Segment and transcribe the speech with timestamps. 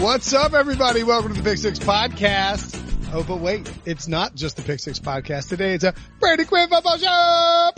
[0.00, 1.02] What's up, everybody?
[1.02, 2.80] Welcome to the Pick Six Podcast.
[3.12, 5.74] Oh, but wait, it's not just the Pick Six Podcast today.
[5.74, 7.70] It's a Brady Quinn football show.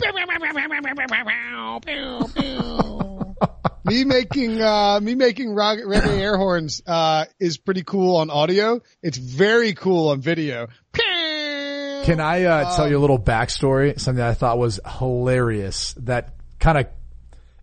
[3.85, 8.81] me making uh, me making rocket reggae air horns uh, is pretty cool on audio.
[9.01, 10.67] It's very cool on video.
[10.93, 13.99] Can I uh, tell you a little backstory?
[13.99, 15.95] Something that I thought was hilarious.
[15.97, 16.87] That kind of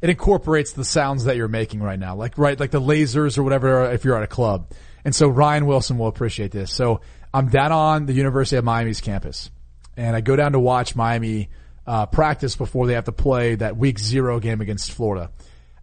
[0.00, 3.42] it incorporates the sounds that you're making right now, like right, like the lasers or
[3.42, 3.90] whatever.
[3.90, 4.70] If you're at a club,
[5.04, 6.70] and so Ryan Wilson will appreciate this.
[6.70, 7.00] So
[7.34, 9.50] I'm down on the University of Miami's campus,
[9.96, 11.50] and I go down to watch Miami
[11.86, 15.32] uh, practice before they have to play that Week Zero game against Florida,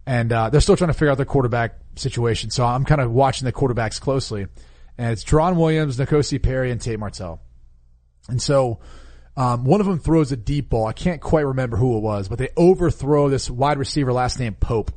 [0.06, 2.50] and uh, they're still trying to figure out their quarterback situation.
[2.50, 4.46] So I'm kind of watching the quarterbacks closely,
[4.96, 7.40] and it's Jarren Williams, N'Kosi Perry, and Tate Martell,
[8.28, 8.80] and so.
[9.36, 10.86] Um, one of them throws a deep ball.
[10.86, 14.54] I can't quite remember who it was, but they overthrow this wide receiver, last name
[14.54, 14.90] Pope,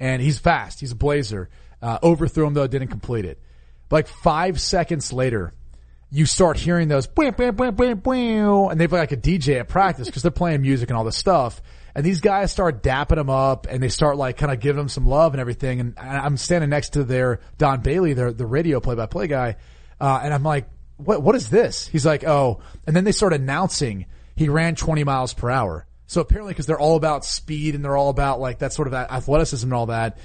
[0.00, 0.80] and he's fast.
[0.80, 1.48] He's a blazer.
[1.80, 3.40] Uh, overthrew him though, didn't complete it.
[3.88, 5.52] But like five seconds later,
[6.10, 9.68] you start hearing those bwah, bwah, bwah, bwah, bwah, and they've like a DJ at
[9.68, 11.62] practice because they're playing music and all this stuff.
[11.94, 14.88] And these guys start dapping them up and they start like kind of giving them
[14.88, 15.80] some love and everything.
[15.80, 19.56] And I'm standing next to their Don Bailey, their the radio play by play guy,
[20.00, 20.68] uh, and I'm like,
[21.04, 21.86] what, what is this?
[21.86, 24.06] He's like, oh, and then they start announcing
[24.36, 25.86] he ran 20 miles per hour.
[26.06, 28.94] So apparently, because they're all about speed and they're all about like that sort of
[28.94, 30.18] athleticism and all that,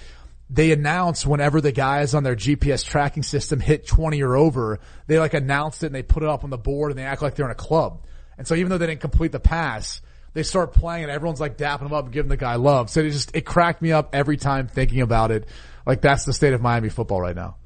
[0.49, 5.19] they announce whenever the guys on their GPS tracking system hit 20 or over, they
[5.19, 7.35] like announced it and they put it up on the board and they act like
[7.35, 8.03] they're in a club.
[8.37, 10.01] And so even though they didn't complete the pass,
[10.33, 12.89] they start playing and everyone's like dapping them up and giving the guy love.
[12.89, 15.47] So it just, it cracked me up every time thinking about it.
[15.85, 17.57] Like that's the state of Miami football right now.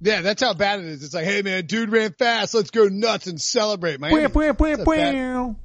[0.00, 1.02] Yeah, that's how bad it is.
[1.02, 2.54] It's like, hey man, dude ran fast.
[2.54, 3.98] Let's go nuts and celebrate.
[3.98, 4.26] Miami.
[4.26, 5.56] Bwah, bwah, bwah, bwah.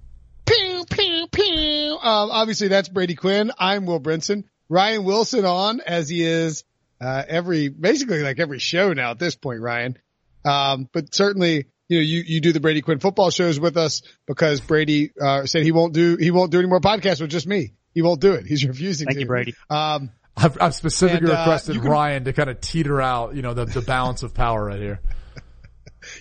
[0.46, 1.98] Pew, pew, pew.
[2.02, 3.52] Um, obviously that's Brady Quinn.
[3.58, 4.44] I'm Will Brinson.
[4.70, 6.64] Ryan Wilson on as he is,
[7.00, 9.98] uh, every, basically like every show now at this point, Ryan.
[10.44, 14.02] Um, but certainly, you know, you, you do the Brady Quinn football shows with us
[14.26, 17.46] because Brady, uh, said he won't do, he won't do any more podcasts with just
[17.46, 17.74] me.
[17.94, 18.46] He won't do it.
[18.48, 19.22] He's refusing Thank to.
[19.22, 19.54] you, Brady.
[19.70, 23.42] Um, I've, I've specifically And, uh, requested can- Ryan to kind of teeter out, you
[23.42, 25.00] know, the, the balance of power right here.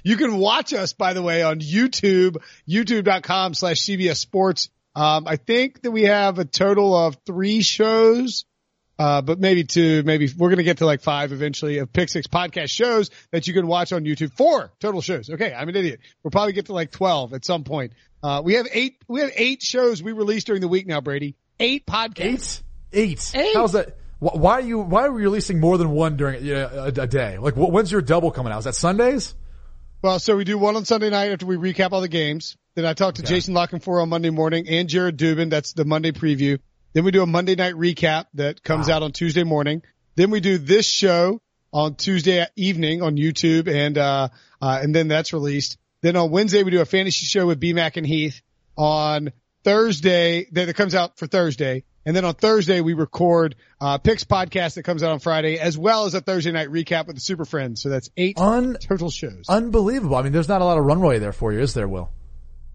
[0.04, 2.36] You can watch us, by the way, on YouTube,
[2.68, 4.70] youtube.com slash CBS Sports.
[4.94, 8.44] Um, I think that we have a total of three shows,
[8.98, 12.10] uh, but maybe two, maybe we're going to get to like five eventually of Pick
[12.10, 14.32] Six podcast shows that you can watch on YouTube.
[14.36, 15.28] Four total shows.
[15.30, 15.52] Okay.
[15.52, 15.98] I'm an idiot.
[16.22, 17.92] We'll probably get to like 12 at some point.
[18.22, 21.34] Uh, we have eight, we have eight shows we released during the week now, Brady.
[21.58, 22.62] Eight podcasts.
[22.92, 23.32] Eight?
[23.34, 23.46] Eight?
[23.46, 23.56] Eight.
[23.56, 23.96] How's that?
[24.22, 27.00] Wh- Why are you, why are we releasing more than one during you know, a,
[27.02, 27.38] a day?
[27.38, 28.60] Like wh- when's your double coming out?
[28.60, 29.34] Is that Sundays?
[30.00, 32.56] Well, so we do one on Sunday night after we recap all the games.
[32.74, 35.50] Then I talk to Jason La Canfora on Monday morning and Jared Dubin.
[35.50, 36.58] That's the Monday preview.
[36.92, 39.82] Then we do a Monday night recap that comes out on Tuesday morning.
[40.14, 41.40] Then we do this show
[41.72, 44.28] on Tuesday evening on YouTube and, uh,
[44.60, 45.78] uh, and then that's released.
[46.00, 48.40] Then on Wednesday we do a fantasy show with B BMAC and Heath.
[48.76, 49.32] On
[49.64, 51.84] Thursday, that that comes out for Thursday.
[52.04, 55.78] And then on Thursday we record, uh, Picks podcast that comes out on Friday as
[55.78, 57.80] well as a Thursday night recap with the Super Friends.
[57.82, 59.44] So that's eight Un- total shows.
[59.48, 60.16] Unbelievable.
[60.16, 62.10] I mean, there's not a lot of runway there for you, is there, Will?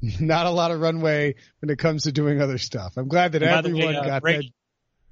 [0.20, 2.94] not a lot of runway when it comes to doing other stuff.
[2.98, 4.54] I'm glad that And by the everyone way, uh, got Brady,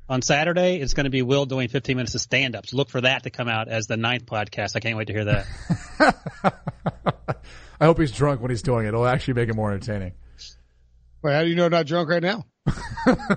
[0.07, 2.73] on Saturday, it's going to be Will doing 15 minutes of stand-ups.
[2.73, 4.75] Look for that to come out as the ninth podcast.
[4.75, 5.47] I can't wait to hear that.
[7.79, 8.89] I hope he's drunk when he's doing it.
[8.89, 10.13] It'll actually make it more entertaining.
[11.31, 11.35] That.
[11.35, 12.45] How do you know I'm not drunk right now?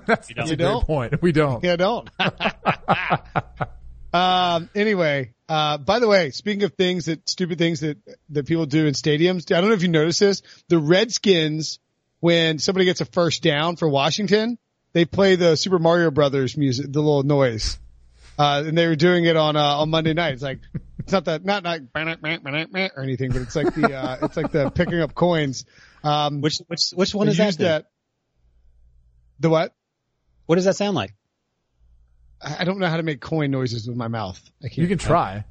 [0.06, 0.52] That's, You that's don't.
[0.52, 1.22] a great point.
[1.22, 1.62] We don't.
[1.62, 2.10] Yeah, I don't.
[4.14, 7.98] um, anyway, uh, by the way, speaking of things that, stupid things that,
[8.30, 11.78] that people do in stadiums, I don't know if you noticed this, the Redskins,
[12.20, 14.58] when somebody gets a first down for Washington,
[14.92, 17.78] they play the Super Mario Brothers music, the little noise.
[18.38, 20.32] Uh, and they were doing it on, uh, on Monday night.
[20.34, 20.60] It's like,
[21.00, 24.70] it's not that, not like, or anything, but it's like the, uh, it's like the
[24.70, 25.64] picking up coins.
[26.02, 27.46] Um, Which which which one is that?
[27.46, 27.86] used that.
[29.40, 29.74] The what?
[30.46, 31.14] What does that sound like?
[32.42, 34.40] I I don't know how to make coin noises with my mouth.
[34.62, 34.78] I can't.
[34.78, 35.44] You can try.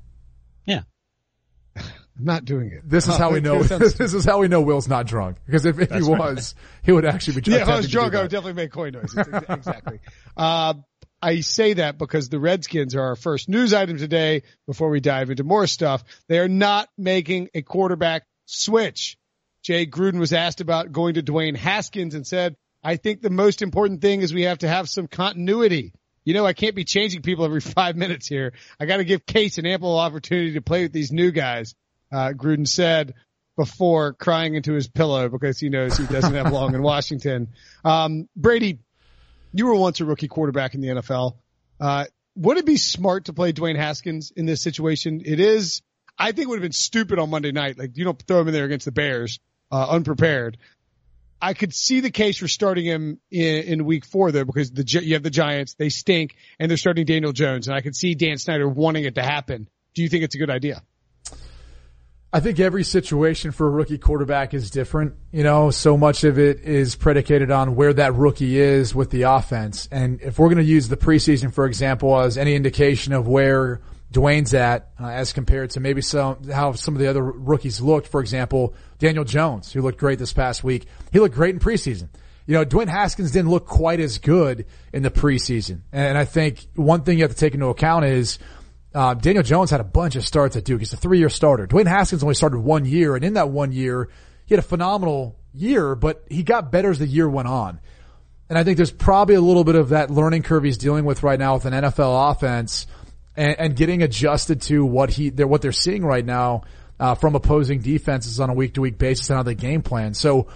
[0.65, 0.81] Yeah.
[1.77, 2.81] I'm not doing it.
[2.89, 3.61] This is how we know.
[3.63, 5.37] this is how we know Will's not drunk.
[5.45, 7.51] Because if, if he was, he would actually be.
[7.51, 9.27] Yeah, if I was drunk, I would definitely make coin noises.
[9.49, 9.99] exactly.
[10.35, 10.73] uh,
[11.21, 14.43] I say that because the Redskins are our first news item today.
[14.65, 19.17] Before we dive into more stuff, they are not making a quarterback switch.
[19.67, 23.61] Jay Gruden was asked about going to Dwayne Haskins and said, I think the most
[23.61, 25.91] important thing is we have to have some continuity.
[26.23, 28.53] You know, I can't be changing people every five minutes here.
[28.79, 31.75] I got to give Case an ample opportunity to play with these new guys.
[32.09, 33.15] Uh, Gruden said
[33.57, 37.49] before crying into his pillow because he knows he doesn't have long in Washington.
[37.83, 38.79] Um, Brady,
[39.51, 41.39] you were once a rookie quarterback in the NFL.
[41.77, 42.05] Uh,
[42.37, 45.21] would it be smart to play Dwayne Haskins in this situation?
[45.25, 45.81] It is,
[46.17, 47.77] I think it would have been stupid on Monday night.
[47.77, 49.41] Like you don't throw him in there against the Bears,
[49.71, 50.57] uh, unprepared.
[51.41, 54.83] I could see the case for starting him in, in week four though, because the,
[55.03, 58.15] you have the Giants, they stink, and they're starting Daniel Jones, and I could see
[58.15, 59.69] Dan Snyder wanting it to happen.
[59.93, 60.81] Do you think it's a good idea?
[62.33, 65.13] I think every situation for a rookie quarterback is different.
[65.31, 69.23] You know, so much of it is predicated on where that rookie is with the
[69.23, 69.87] offense.
[69.91, 73.79] And if we're going to use the preseason, for example, as any indication of where
[74.11, 78.07] Dwayne's at, uh, as compared to maybe some, how some of the other rookies looked,
[78.07, 80.87] for example, Daniel Jones, who looked great this past week.
[81.11, 82.09] He looked great in preseason.
[82.45, 85.81] You know, Dwayne Haskins didn't look quite as good in the preseason.
[85.91, 88.39] And I think one thing you have to take into account is,
[88.95, 90.79] uh, Daniel Jones had a bunch of starts at Duke.
[90.79, 91.67] He's a three-year starter.
[91.67, 94.09] Dwayne Haskins only started one year, and in that one year,
[94.45, 97.81] he had a phenomenal year, but he got better as the year went on.
[98.49, 101.21] And I think there's probably a little bit of that learning curve he's dealing with
[101.21, 102.87] right now with an NFL offense
[103.37, 106.63] and, and getting adjusted to what he, they're, what they're seeing right now,
[106.99, 110.13] uh, from opposing defenses on a week to week basis and how they game plan.
[110.13, 110.47] So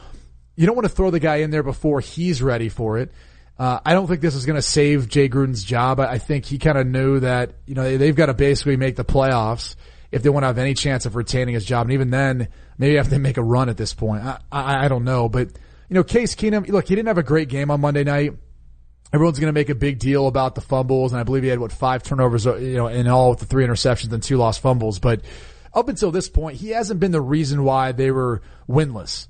[0.55, 3.11] you don't want to throw the guy in there before he's ready for it.
[3.57, 5.99] Uh, I don't think this is going to save Jay Gruden's job.
[5.99, 8.75] I, I think he kind of knew that, you know, they, have got to basically
[8.75, 9.75] make the playoffs
[10.11, 11.85] if they want to have any chance of retaining his job.
[11.85, 12.47] And even then,
[12.79, 14.23] maybe have to make a run at this point.
[14.23, 15.29] I, I, I don't know.
[15.29, 15.49] But,
[15.89, 18.33] you know, Case Keenum, look, he didn't have a great game on Monday night.
[19.13, 21.59] Everyone's going to make a big deal about the fumbles, and I believe he had
[21.59, 24.61] what five turnovers, uh, you know, in all with the three interceptions and two lost
[24.61, 24.99] fumbles.
[24.99, 25.21] But
[25.73, 29.27] up until this point, he hasn't been the reason why they were winless.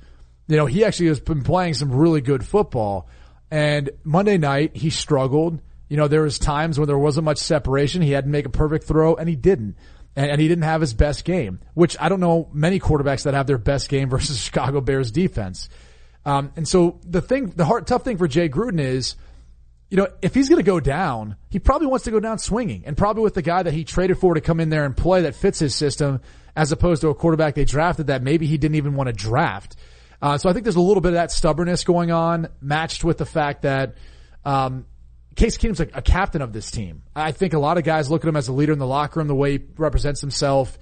[0.48, 3.08] You know, he actually has been playing some really good football.
[3.50, 5.62] And Monday night, he struggled.
[5.90, 8.02] You know, there was times when there wasn't much separation.
[8.02, 9.76] He had to make a perfect throw and he didn't.
[10.16, 13.34] And, and he didn't have his best game, which I don't know many quarterbacks that
[13.34, 15.70] have their best game versus Chicago Bears defense.
[16.26, 19.16] Um, and so the thing, the hard, tough thing for Jay Gruden is,
[19.92, 22.84] you know, if he's going to go down, he probably wants to go down swinging
[22.86, 25.24] and probably with the guy that he traded for to come in there and play
[25.24, 26.22] that fits his system
[26.56, 29.76] as opposed to a quarterback they drafted that maybe he didn't even want to draft.
[30.22, 33.18] Uh, so I think there's a little bit of that stubbornness going on, matched with
[33.18, 33.96] the fact that
[34.46, 34.86] um,
[35.36, 37.04] Case Keenum's a, a captain of this team.
[37.14, 39.20] I think a lot of guys look at him as a leader in the locker
[39.20, 40.78] room, the way he represents himself.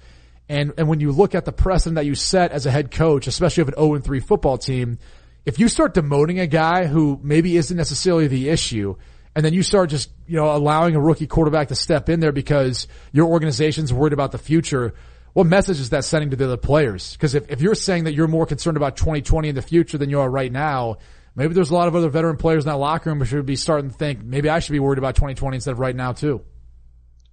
[0.48, 3.26] And, and when you look at the precedent that you set as a head coach,
[3.26, 4.98] especially of an 0 3 football team,
[5.44, 8.96] if you start demoting a guy who maybe isn't necessarily the issue,
[9.34, 12.32] and then you start just, you know, allowing a rookie quarterback to step in there
[12.32, 14.94] because your organization's worried about the future,
[15.32, 17.12] what message is that sending to the other players?
[17.12, 20.10] Because if, if you're saying that you're more concerned about 2020 in the future than
[20.10, 20.96] you are right now,
[21.36, 23.56] maybe there's a lot of other veteran players in that locker room who should be
[23.56, 26.42] starting to think maybe I should be worried about 2020 instead of right now too.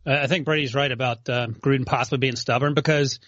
[0.05, 3.19] I think Brady's right about uh, Gruden possibly being stubborn because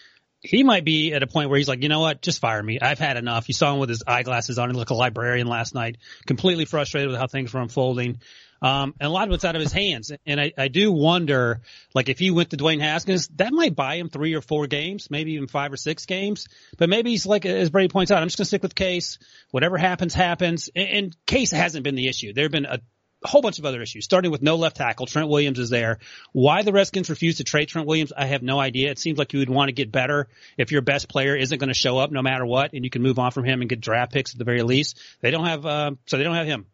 [0.41, 2.79] he might be at a point where he's like, you know what, just fire me.
[2.79, 3.47] I've had enough.
[3.47, 4.69] You saw him with his eyeglasses on.
[4.69, 8.19] He looked like a librarian last night, completely frustrated with how things were unfolding.
[8.61, 10.11] Um, and a lot of it's out of his hands.
[10.25, 11.61] And I, I do wonder,
[11.93, 15.09] like, if he went to Dwayne Haskins, that might buy him three or four games,
[15.09, 16.47] maybe even five or six games.
[16.77, 19.17] But maybe he's like, as Brady points out, I'm just going to stick with Case.
[19.51, 20.69] Whatever happens, happens.
[20.75, 22.33] And, and Case hasn't been the issue.
[22.33, 22.79] There have been a
[23.23, 25.05] a whole bunch of other issues, starting with no left tackle.
[25.05, 25.99] Trent Williams is there.
[26.31, 28.91] Why the Redskins refuse to trade Trent Williams, I have no idea.
[28.91, 31.67] It seems like you would want to get better if your best player isn't going
[31.69, 33.81] to show up no matter what, and you can move on from him and get
[33.81, 34.99] draft picks at the very least.
[35.21, 36.65] They don't have, uh, so they don't have him.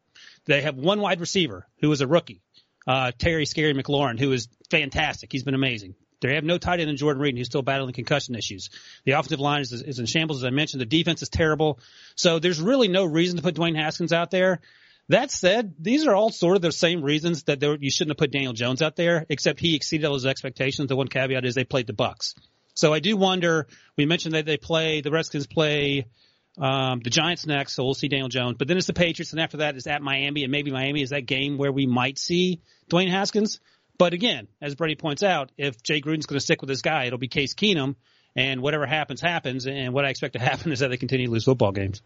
[0.45, 2.41] They have one wide receiver who is a rookie,
[2.87, 5.31] uh, Terry Scary McLaurin, who is fantastic.
[5.31, 5.95] He's been amazing.
[6.21, 8.69] They have no tight end in Jordan Reed, who's still battling concussion issues.
[9.03, 10.81] The offensive line is, is in shambles, as I mentioned.
[10.81, 11.79] The defense is terrible.
[12.15, 14.61] So there's really no reason to put Dwayne Haskins out there.
[15.09, 18.17] That said, these are all sort of the same reasons that there, you shouldn't have
[18.17, 20.89] put Daniel Jones out there, except he exceeded all his expectations.
[20.89, 22.33] The one caveat is they played the Bucks.
[22.73, 23.67] So I do wonder.
[23.97, 26.07] We mentioned that they play the Redskins play
[26.57, 28.55] um, the Giants next, so we'll see Daniel Jones.
[28.57, 31.11] But then it's the Patriots, and after that is at Miami, and maybe Miami is
[31.11, 33.59] that game where we might see Dwayne Haskins.
[33.97, 37.05] But again, as Brady points out, if Jay Gruden's going to stick with this guy,
[37.05, 37.95] it'll be Case Keenum,
[38.35, 39.67] and whatever happens, happens.
[39.67, 42.01] And what I expect to happen is that they continue to lose football games.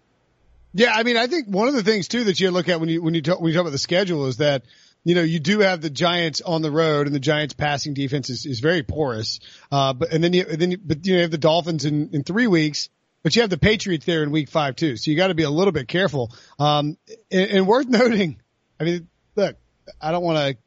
[0.73, 2.89] Yeah, I mean, I think one of the things too that you look at when
[2.89, 4.63] you when you talk when you talk about the schedule is that
[5.03, 8.29] you know, you do have the Giants on the road and the Giants passing defense
[8.29, 9.39] is, is very porous.
[9.71, 11.85] Uh, but, and then you, and then you, but you, know, you have the Dolphins
[11.85, 12.89] in, in three weeks,
[13.23, 14.97] but you have the Patriots there in week five too.
[14.97, 16.33] So you got to be a little bit careful.
[16.59, 16.97] Um,
[17.31, 18.41] and, and worth noting,
[18.79, 19.55] I mean, look,
[20.01, 20.57] I don't want to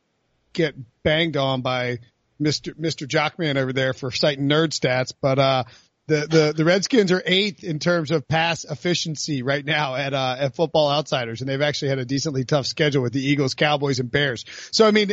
[0.55, 1.99] get banged on by
[2.41, 2.75] Mr.
[2.75, 3.07] Mr.
[3.07, 5.65] Jockman over there for citing nerd stats, but, uh,
[6.09, 10.37] the, the, the Redskins are eighth in terms of pass efficiency right now at, uh,
[10.39, 14.01] at Football Outsiders, and they've actually had a decently tough schedule with the Eagles, Cowboys,
[14.01, 14.45] and Bears.
[14.73, 15.13] So, I mean,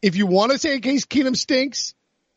[0.00, 1.94] if you want to say Case Keenum stinks,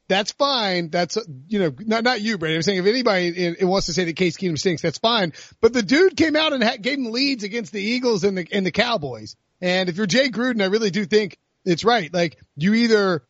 [0.10, 0.90] that's fine.
[0.90, 1.18] That's,
[1.48, 2.56] you know, not, not you, Brady.
[2.56, 5.32] I'm saying if anybody in, in wants to say that Case Keenum stinks, that's fine.
[5.62, 8.48] But the dude came out and ha- gave him leads against the Eagles and the,
[8.52, 9.38] and the Cowboys.
[9.62, 12.14] And if you're Jay Gruden, I really do think it's right.
[12.14, 13.24] Like you either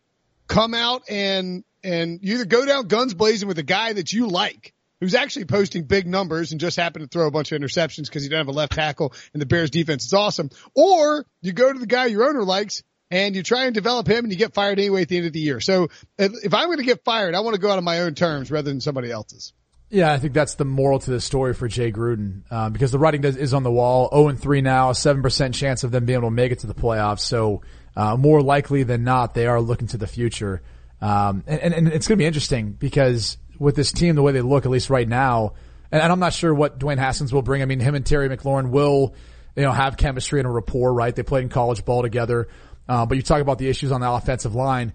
[0.48, 4.28] come out and and you either go down guns blazing with a guy that you
[4.28, 8.06] like, who's actually posting big numbers and just happened to throw a bunch of interceptions
[8.06, 11.52] because you don't have a left tackle and the Bears defense is awesome, or you
[11.52, 14.38] go to the guy your owner likes and you try and develop him and you
[14.38, 15.60] get fired anyway at the end of the year.
[15.60, 18.16] So if I'm going to get fired, I want to go out on my own
[18.16, 19.54] terms rather than somebody else's.
[19.90, 22.98] Yeah, I think that's the moral to the story for Jay Gruden uh, because the
[22.98, 24.10] writing does, is on the wall.
[24.12, 26.74] 0 and 3 now, 7% chance of them being able to make it to the
[26.74, 27.20] playoffs.
[27.20, 27.62] So
[27.96, 30.64] uh, more likely than not, they are looking to the future.
[31.04, 34.40] Um, and, and, it's going to be interesting because with this team, the way they
[34.40, 35.52] look, at least right now,
[35.92, 37.62] and, and I'm not sure what Dwayne Haskins will bring.
[37.62, 39.14] I mean, him and Terry McLaurin will,
[39.58, 41.14] you know, have chemistry and a rapport, right?
[41.14, 42.48] They played in college ball together.
[42.88, 44.94] Uh, but you talk about the issues on the offensive line.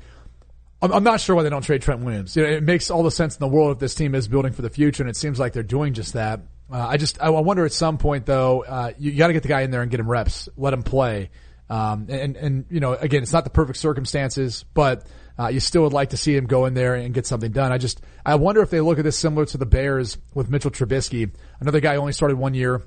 [0.81, 2.35] I'm, I'm not sure why they don't trade Trent Williams.
[2.37, 4.55] You know, it makes all the sense in the world if this team is building
[4.55, 6.41] for the future, and it seems like they're doing just that.
[6.73, 9.43] Uh, I just, I wonder at some point though, uh, you, you got to get
[9.43, 11.29] the guy in there and get him reps, let him play.
[11.69, 15.07] Um, and, and, you know, again, it's not the perfect circumstances, but,
[15.39, 17.71] uh, you still would like to see him go in there and get something done.
[17.71, 20.71] I just, I wonder if they look at this similar to the Bears with Mitchell
[20.71, 21.31] Trubisky,
[21.61, 22.83] another guy only started one year.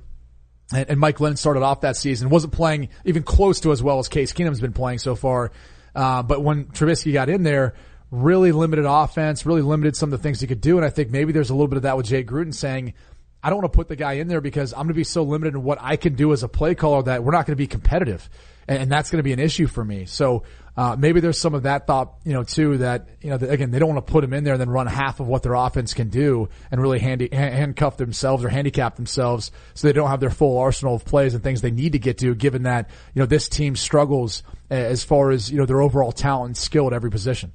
[0.73, 3.99] And, and Mike Glennon started off that season, wasn't playing even close to as well
[3.99, 5.51] as Case Keenum's been playing so far.
[5.95, 7.73] Uh, but when Trubisky got in there,
[8.11, 10.77] really limited offense, really limited some of the things he could do.
[10.77, 12.93] And I think maybe there's a little bit of that with Jay Gruden saying,
[13.43, 15.23] I don't want to put the guy in there because I'm going to be so
[15.23, 17.61] limited in what I can do as a play caller that we're not going to
[17.61, 18.29] be competitive.
[18.67, 20.05] And that's going to be an issue for me.
[20.05, 20.43] So,
[20.77, 23.79] uh, maybe there's some of that thought, you know, too, that, you know, again, they
[23.79, 25.93] don't want to put him in there and then run half of what their offense
[25.93, 30.29] can do and really handy, handcuff themselves or handicap themselves so they don't have their
[30.29, 33.25] full arsenal of plays and things they need to get to given that, you know,
[33.25, 37.11] this team struggles as far as, you know, their overall talent and skill at every
[37.11, 37.51] position.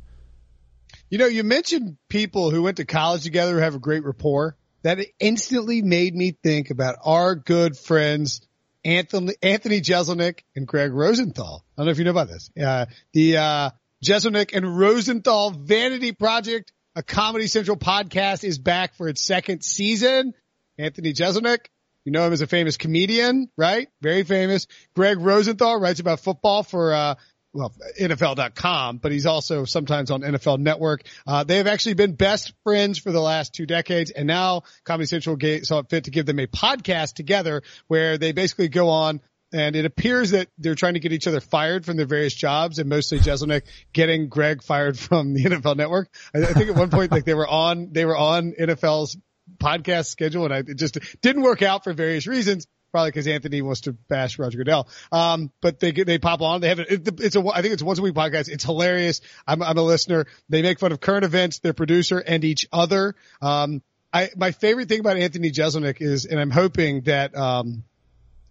[1.08, 4.56] You know, you mentioned people who went to college together who have a great rapport.
[4.82, 8.45] That instantly made me think about our good friends
[8.87, 11.64] Anthony Anthony Jeselnik and Greg Rosenthal.
[11.76, 12.50] I don't know if you know about this.
[12.59, 13.71] Uh, the uh,
[14.05, 20.35] Jeselnik and Rosenthal Vanity Project, a Comedy Central podcast, is back for its second season.
[20.78, 21.66] Anthony Jeselnik,
[22.05, 23.88] you know him as a famous comedian, right?
[24.02, 24.69] Very famous.
[24.95, 27.14] Greg Rosenthal writes about football for uh,
[27.56, 31.02] well, NFL.com, but he's also sometimes on NFL Network.
[31.26, 35.06] Uh, they have actually been best friends for the last two decades, and now Comedy
[35.06, 39.20] Central saw it fit to give them a podcast together where they basically go on
[39.52, 42.78] and it appears that they're trying to get each other fired from their various jobs
[42.78, 46.10] and mostly Jeselnik getting Greg fired from the NFL network.
[46.34, 49.16] I, I think at one point, like they were on, they were on NFL's
[49.58, 53.60] podcast schedule and I, it just didn't work out for various reasons probably because Anthony
[53.60, 54.88] wants to bash Roger Goodell.
[55.12, 56.62] Um, but they they pop on.
[56.62, 56.86] They have it,
[57.20, 58.48] it's a I think it's a once a week podcast.
[58.48, 59.20] It's hilarious.
[59.46, 60.24] I'm I'm a listener.
[60.48, 63.14] They make fun of current events, their producer, and each other.
[63.42, 63.82] Um,
[64.14, 67.84] I my favorite thing about Anthony Jeselnik is, and I'm hoping that um,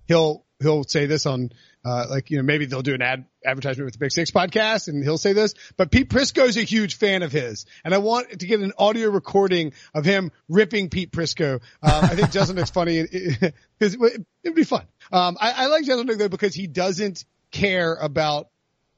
[0.07, 1.51] he'll he'll say this on
[1.85, 4.87] uh, like, you know, maybe they'll do an ad advertisement with the Pick Six podcast
[4.87, 8.39] and he'll say this, but Pete Prisco's a huge fan of his and I want
[8.39, 11.55] to get an audio recording of him ripping Pete Prisco.
[11.55, 14.85] Um, I think Jeselnik's funny because it, would be fun.
[15.11, 18.49] Um, I, I like Jeselnik though because he doesn't care about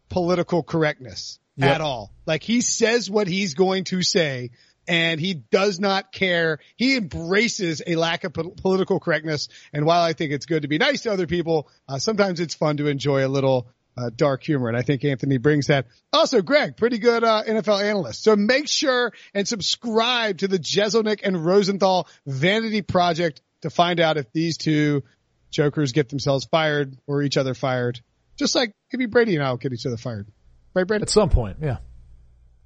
[0.09, 1.75] political correctness yep.
[1.75, 2.13] at all.
[2.25, 4.51] Like he says what he's going to say
[4.87, 6.59] and he does not care.
[6.75, 9.49] He embraces a lack of po- political correctness.
[9.73, 12.55] And while I think it's good to be nice to other people, uh, sometimes it's
[12.55, 14.69] fun to enjoy a little uh, dark humor.
[14.69, 15.87] And I think Anthony brings that.
[16.13, 18.23] Also, Greg, pretty good uh, NFL analyst.
[18.23, 24.17] So make sure and subscribe to the Jeselnik and Rosenthal Vanity Project to find out
[24.17, 25.03] if these two
[25.49, 27.99] jokers get themselves fired or each other fired.
[28.37, 30.27] Just like maybe Brady and I will get each other fired.
[30.75, 31.01] Right, Brady?
[31.01, 31.77] At some point, yeah.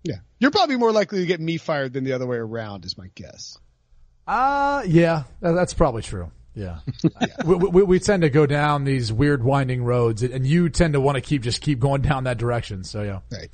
[0.03, 0.17] Yeah.
[0.39, 3.07] You're probably more likely to get me fired than the other way around is my
[3.15, 3.57] guess.
[4.27, 6.31] Uh, yeah, that's probably true.
[6.53, 6.79] Yeah.
[7.45, 11.01] we, we, we, tend to go down these weird winding roads and you tend to
[11.01, 12.83] want to keep, just keep going down that direction.
[12.83, 13.19] So yeah.
[13.31, 13.49] Right.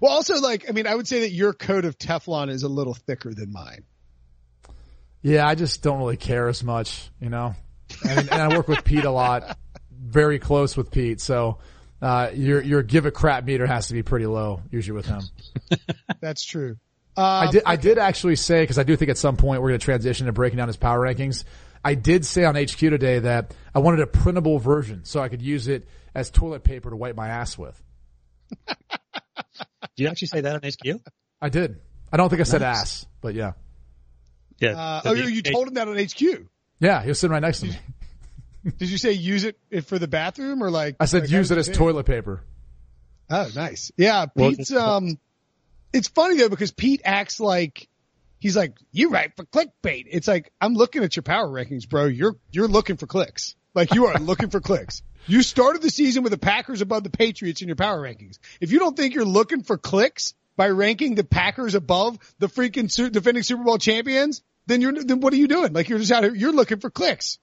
[0.00, 2.68] Well, also like, I mean, I would say that your coat of Teflon is a
[2.68, 3.84] little thicker than mine.
[5.22, 5.46] Yeah.
[5.46, 7.54] I just don't really care as much, you know,
[8.06, 9.56] and, and I work with Pete a lot,
[9.90, 11.20] very close with Pete.
[11.20, 11.58] So,
[12.02, 15.22] uh, your your give a crap meter has to be pretty low usually with him.
[16.20, 16.76] That's true.
[17.16, 19.80] I did I did actually say because I do think at some point we're going
[19.80, 21.44] to transition to breaking down his power rankings.
[21.82, 25.40] I did say on HQ today that I wanted a printable version so I could
[25.40, 27.80] use it as toilet paper to wipe my ass with.
[28.66, 31.00] Did you actually say that on HQ?
[31.40, 31.80] I did.
[32.12, 33.52] I don't think I said ass, but yeah.
[34.58, 34.70] Yeah.
[34.70, 36.48] Uh, oh, you, you told him that on HQ.
[36.80, 37.76] Yeah, he was sitting right next to me.
[38.78, 39.56] Did you say use it
[39.86, 40.96] for the bathroom or like?
[40.98, 42.42] I said like, use it as toilet paper.
[43.28, 43.90] Oh, nice.
[43.96, 45.18] Yeah, Well, Pete's um
[45.92, 47.88] it's funny though because Pete acts like
[48.38, 50.06] he's like, You write for clickbait.
[50.10, 52.06] It's like, I'm looking at your power rankings, bro.
[52.06, 53.56] You're you're looking for clicks.
[53.74, 55.02] Like you are looking for clicks.
[55.26, 58.38] You started the season with the Packers above the Patriots in your power rankings.
[58.60, 62.90] If you don't think you're looking for clicks by ranking the Packers above the freaking
[62.90, 65.72] su- defending Super Bowl champions, then you're then what are you doing?
[65.72, 67.38] Like you're just out here you're looking for clicks.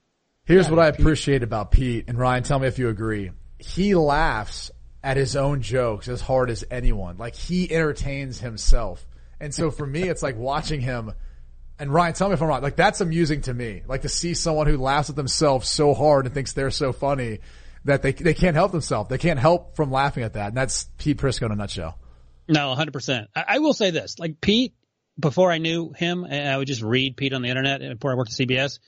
[0.46, 3.32] Here's what I appreciate about Pete, and Ryan, tell me if you agree.
[3.60, 4.72] He laughs
[5.04, 7.18] at his own jokes as hard as anyone.
[7.18, 9.06] Like he entertains himself.
[9.40, 11.14] And so for me, it's like watching him
[11.80, 12.62] and Ryan, tell me if I'm wrong.
[12.62, 13.84] Like that's amusing to me.
[13.88, 17.40] Like to see someone who laughs at themselves so hard and thinks they're so funny
[17.86, 19.10] that they, they can't help themselves.
[19.10, 20.50] They can't help from laughing at that.
[20.50, 21.98] And that's Pete Prisco in a nutshell.
[22.48, 23.28] No, 100%.
[23.36, 24.74] I, I will say this, like Pete,
[25.20, 28.32] before I knew him, I would just read Pete on the internet before I worked
[28.32, 28.80] at CBS,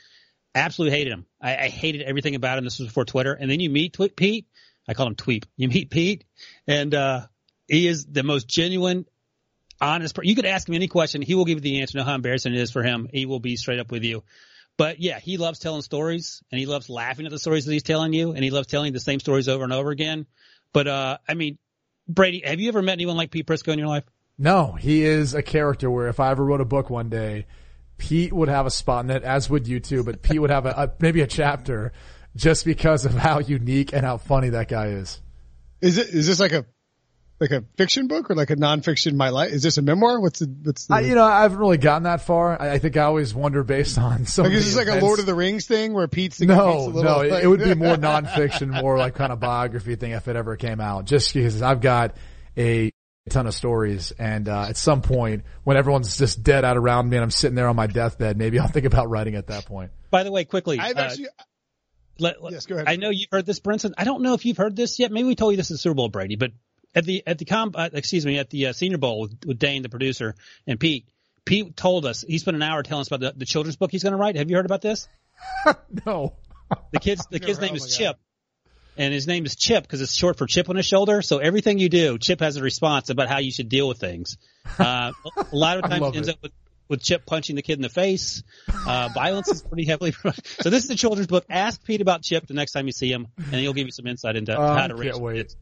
[0.54, 1.26] absolutely hated him.
[1.46, 2.64] I, I hated everything about him.
[2.64, 3.34] This was before Twitter.
[3.34, 4.48] And then you meet Pete.
[4.88, 5.46] I call him Tweep.
[5.56, 6.26] You meet Pete
[6.68, 7.28] and, uh,
[7.68, 9.06] he is the most genuine,
[9.82, 10.18] honest.
[10.22, 11.22] You could ask him any question.
[11.22, 11.98] He will give you the answer.
[11.98, 13.10] Know how embarrassing it is for him.
[13.12, 14.24] He will be straight up with you.
[14.78, 17.84] But yeah, he loves telling stories and he loves laughing at the stories that he's
[17.84, 20.28] telling you and he loves telling the same stories over and over again.
[20.74, 21.58] But, uh, I mean,
[22.08, 24.04] Brady, have you ever met anyone like Pete Prisco in your life?
[24.38, 27.46] No, he is a character where if I ever wrote a book one day,
[27.98, 30.66] Pete would have a spot in it, as would you too, but Pete would have
[30.66, 31.92] a, a maybe a chapter
[32.36, 35.22] just because of how unique and how funny that guy is.
[35.82, 36.66] Is it is this like a
[37.40, 39.52] like a fiction book or like a nonfiction my life?
[39.52, 40.20] Is this a memoir?
[40.20, 42.62] What's the what's the I, you know, I haven't really gotten that far.
[42.62, 44.44] I, I think I always wonder based on so.
[44.44, 45.04] like is this like a.
[45.04, 47.76] Lord of the Rings thing where Pete's the No, a no, like- it would be
[47.76, 51.06] more nonfiction, more like kind of biography thing if it ever came out.
[51.06, 52.16] Just because I've got
[52.58, 52.92] a
[53.30, 57.18] ton of stories, and uh, at some point when everyone's just dead out around me
[57.18, 59.92] and I'm sitting there on my deathbed, maybe I'll think about writing at that point.
[60.12, 61.28] By the way, quickly, I've uh, actually
[62.20, 62.88] let- let- Yes, go ahead.
[62.88, 63.94] I know you've heard this, Brinson.
[63.98, 65.12] I don't know if you've heard this yet.
[65.12, 66.52] Maybe we told you this is Super Bowl, Brady, but
[66.94, 69.58] at the at the com, uh, excuse me, at the uh, Senior Bowl with, with
[69.60, 70.36] Dane, the producer,
[70.68, 71.08] and Pete.
[71.46, 74.02] Pete told us he spent an hour telling us about the, the children's book he's
[74.04, 74.36] going to write.
[74.36, 75.08] Have you heard about this?
[76.06, 76.34] No,
[76.92, 78.18] The kid's the kid's heard- name oh is Chip, God.
[78.96, 81.22] Chip, and his name is Chip because it's short for chip on his shoulder.
[81.22, 84.38] So everything you do, Chip has a response about how you should deal with things.
[84.80, 86.34] Uh, a lot of times love it ends it.
[86.34, 86.52] up with
[86.90, 88.42] with Chip punching the kid in the face.
[88.68, 90.12] Uh, violence is pretty heavily.
[90.62, 91.46] so this is a children's book.
[91.50, 94.08] Ask Pete about Chip the next time you see him, and he'll give you some
[94.08, 95.36] insight into Oh, how I to raise can't wait.
[95.36, 95.56] kids.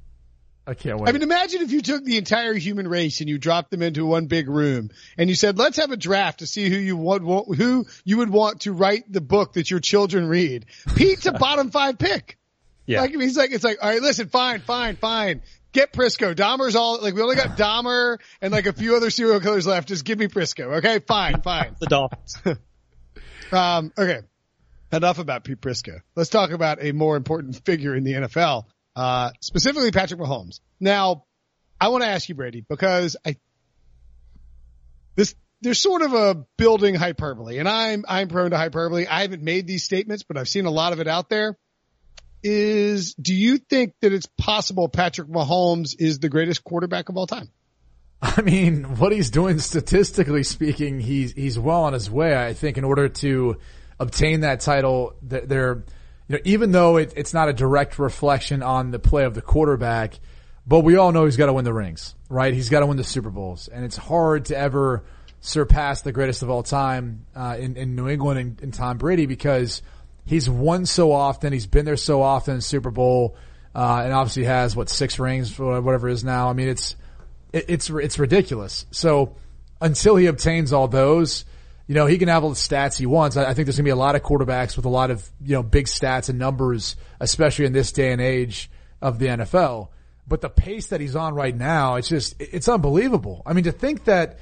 [0.65, 1.09] I can't wait.
[1.09, 4.05] I mean, imagine if you took the entire human race and you dropped them into
[4.05, 7.23] one big room and you said, let's have a draft to see who you want,
[7.57, 10.65] who you would want to write the book that your children read.
[10.95, 12.37] Pete's a bottom five pick.
[12.85, 13.01] Yeah.
[13.01, 15.41] Like, he's like, it's like, all right, listen, fine, fine, fine.
[15.71, 16.35] Get Prisco.
[16.35, 19.87] Dahmer's all, like, we only got Dahmer and like a few other serial killers left.
[19.87, 20.77] Just give me Prisco.
[20.77, 21.75] Okay, fine, fine.
[21.79, 22.37] The Dolphins.
[23.53, 24.21] Um, okay.
[24.91, 26.01] Enough about Pete Prisco.
[26.15, 28.65] Let's talk about a more important figure in the NFL,
[28.95, 30.59] uh, specifically Patrick Mahomes.
[30.79, 31.25] Now,
[31.79, 33.37] I want to ask you, Brady, because I,
[35.15, 39.07] this, there's sort of a building hyperbole and I'm, I'm prone to hyperbole.
[39.07, 41.57] I haven't made these statements, but I've seen a lot of it out there.
[42.43, 47.27] Is, do you think that it's possible Patrick Mahomes is the greatest quarterback of all
[47.27, 47.49] time?
[48.23, 52.33] I mean, what he's doing statistically speaking, he's he's well on his way.
[52.33, 53.57] I think in order to
[53.99, 55.83] obtain that title, th- they're
[56.29, 59.41] you know even though it, it's not a direct reflection on the play of the
[59.41, 60.19] quarterback,
[60.65, 62.53] but we all know he's got to win the rings, right?
[62.53, 65.03] He's got to win the Super Bowls, and it's hard to ever
[65.41, 69.25] surpass the greatest of all time uh, in in New England and, and Tom Brady
[69.25, 69.81] because
[70.25, 73.35] he's won so often, he's been there so often in Super Bowl,
[73.75, 76.49] uh, and obviously has what six rings, for whatever it is now.
[76.49, 76.95] I mean, it's
[77.51, 78.85] it, it's it's ridiculous.
[78.91, 79.35] So
[79.81, 81.45] until he obtains all those,
[81.87, 83.35] you know, he can have all the stats he wants.
[83.37, 85.53] I, I think there's gonna be a lot of quarterbacks with a lot of you
[85.53, 88.69] know big stats and numbers, especially in this day and age
[89.01, 89.89] of the NFL.
[90.25, 93.43] But the pace that he's on right now, it's just it's unbelievable.
[93.45, 94.39] I mean, to think that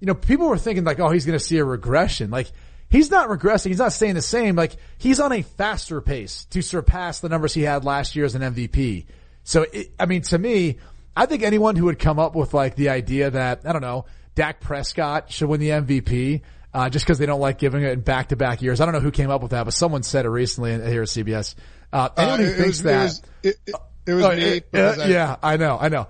[0.00, 2.50] you know people were thinking like, oh, he's gonna see a regression, like.
[2.92, 3.68] He's not regressing.
[3.68, 4.54] He's not staying the same.
[4.54, 8.34] Like he's on a faster pace to surpass the numbers he had last year as
[8.36, 9.06] an MVP.
[9.44, 10.76] So, it, I mean, to me,
[11.16, 14.04] I think anyone who would come up with like the idea that I don't know,
[14.34, 16.42] Dak Prescott should win the MVP
[16.74, 18.80] uh, just because they don't like giving it in back to back years.
[18.80, 21.08] I don't know who came up with that, but someone said it recently here at
[21.08, 21.54] CBS.
[21.92, 23.74] Uh, anyone Uh, who it thinks was- it that, was- it-
[24.06, 24.56] it- It was Uh, me.
[24.56, 26.08] uh, because I- yeah, I know, I know.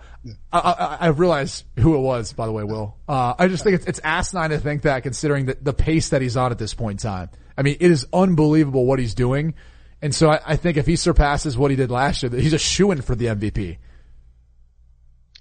[0.52, 2.96] I, I, I realize who it was, by the way, Will.
[3.08, 6.22] Uh, I just think it's, it's asinine to think that considering the, the pace that
[6.22, 7.30] he's on at this point in time.
[7.58, 9.54] I mean, it is unbelievable what he's doing.
[10.00, 12.58] And so I, I think if he surpasses what he did last year, he's a
[12.58, 13.78] shoo-in for the MVP.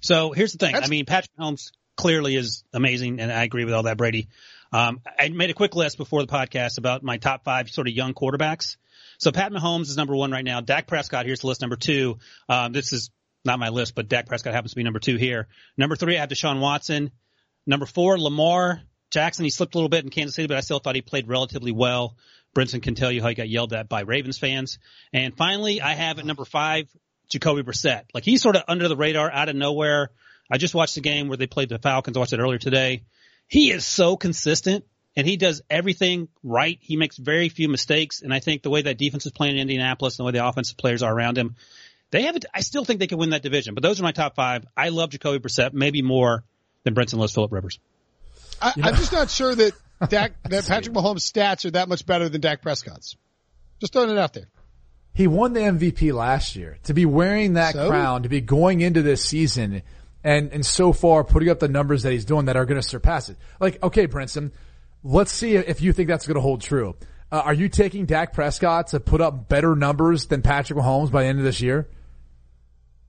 [0.00, 0.72] So here's the thing.
[0.72, 4.28] That's- I mean, Patrick Mahomes clearly is amazing, and I agree with all that, Brady.
[4.72, 7.94] Um, I made a quick list before the podcast about my top five sort of
[7.94, 8.76] young quarterbacks.
[9.22, 10.60] So Pat Mahomes is number one right now.
[10.60, 12.18] Dak Prescott, here's the list number two.
[12.48, 13.12] Um, this is
[13.44, 15.46] not my list, but Dak Prescott happens to be number two here.
[15.76, 17.12] Number three, I have Deshaun Watson.
[17.64, 18.82] Number four, Lamar
[19.12, 19.44] Jackson.
[19.44, 21.70] He slipped a little bit in Kansas City, but I still thought he played relatively
[21.70, 22.16] well.
[22.52, 24.80] Brinson can tell you how he got yelled at by Ravens fans.
[25.12, 26.88] And finally, I have at number five,
[27.30, 28.06] Jacoby Brissett.
[28.12, 30.10] Like he's sort of under the radar, out of nowhere.
[30.50, 32.16] I just watched the game where they played the Falcons.
[32.16, 33.04] I watched it earlier today.
[33.46, 34.84] He is so consistent
[35.16, 36.78] and he does everything right.
[36.80, 38.22] He makes very few mistakes.
[38.22, 40.46] And I think the way that defense is playing in Indianapolis and the way the
[40.46, 41.56] offensive players are around him,
[42.10, 42.36] they have.
[42.54, 43.74] I still think they can win that division.
[43.74, 44.64] But those are my top five.
[44.76, 46.44] I love Jacoby Brissett, maybe more
[46.84, 47.78] than Brinson loves Philip Rivers.
[48.60, 49.72] I, I'm just not sure that
[50.08, 53.16] Dak, that Patrick Mahomes' stats are that much better than Dak Prescott's.
[53.80, 54.48] Just throwing it out there.
[55.14, 56.78] He won the MVP last year.
[56.84, 57.88] To be wearing that So?
[57.88, 59.82] crown, to be going into this season
[60.24, 62.86] and, and so far putting up the numbers that he's doing that are going to
[62.86, 63.36] surpass it.
[63.60, 64.52] Like, okay, Brinson,
[65.02, 66.96] let's see if you think that's going to hold true.
[67.30, 71.22] Uh, are you taking Dak Prescott to put up better numbers than Patrick Mahomes by
[71.22, 71.88] the end of this year?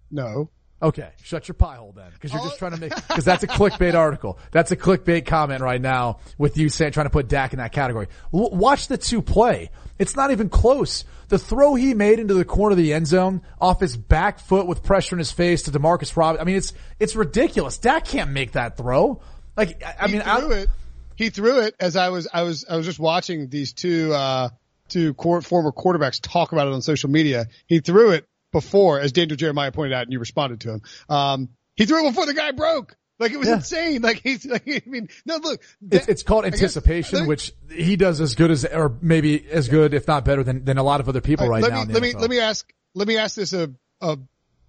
[0.10, 0.49] No.
[0.82, 3.47] Okay, shut your pie hole then, because you're just trying to make, because that's a
[3.47, 4.38] clickbait article.
[4.51, 7.71] That's a clickbait comment right now with you saying, trying to put Dak in that
[7.71, 8.08] category.
[8.34, 9.71] L- watch the two play.
[9.97, 11.06] It's not even close.
[11.29, 14.67] The throw he made into the corner of the end zone off his back foot
[14.67, 16.41] with pressure in his face to Demarcus Robinson.
[16.41, 17.77] I mean, it's, it's ridiculous.
[17.77, 19.21] Dak can't make that throw.
[19.56, 20.69] Like, I, I mean, I, it.
[21.15, 24.49] He threw it as I was, I was, I was just watching these two, uh,
[24.89, 27.47] two court, former quarterbacks talk about it on social media.
[27.67, 30.82] He threw it before, as Daniel Jeremiah pointed out, and you responded to him.
[31.10, 32.95] Um, he threw it before the guy broke.
[33.19, 33.56] Like it was Yeah.
[33.56, 34.02] insane.
[34.02, 37.28] Like he's like, I mean, no, look, it's, that- it's called I guess- anticipation, me-
[37.28, 40.78] which he does as good as, or maybe as good, if not better than, than
[40.78, 41.86] a lot of other people right let now.
[41.86, 43.71] me let me let me ask let me ask this a
[44.02, 44.17] a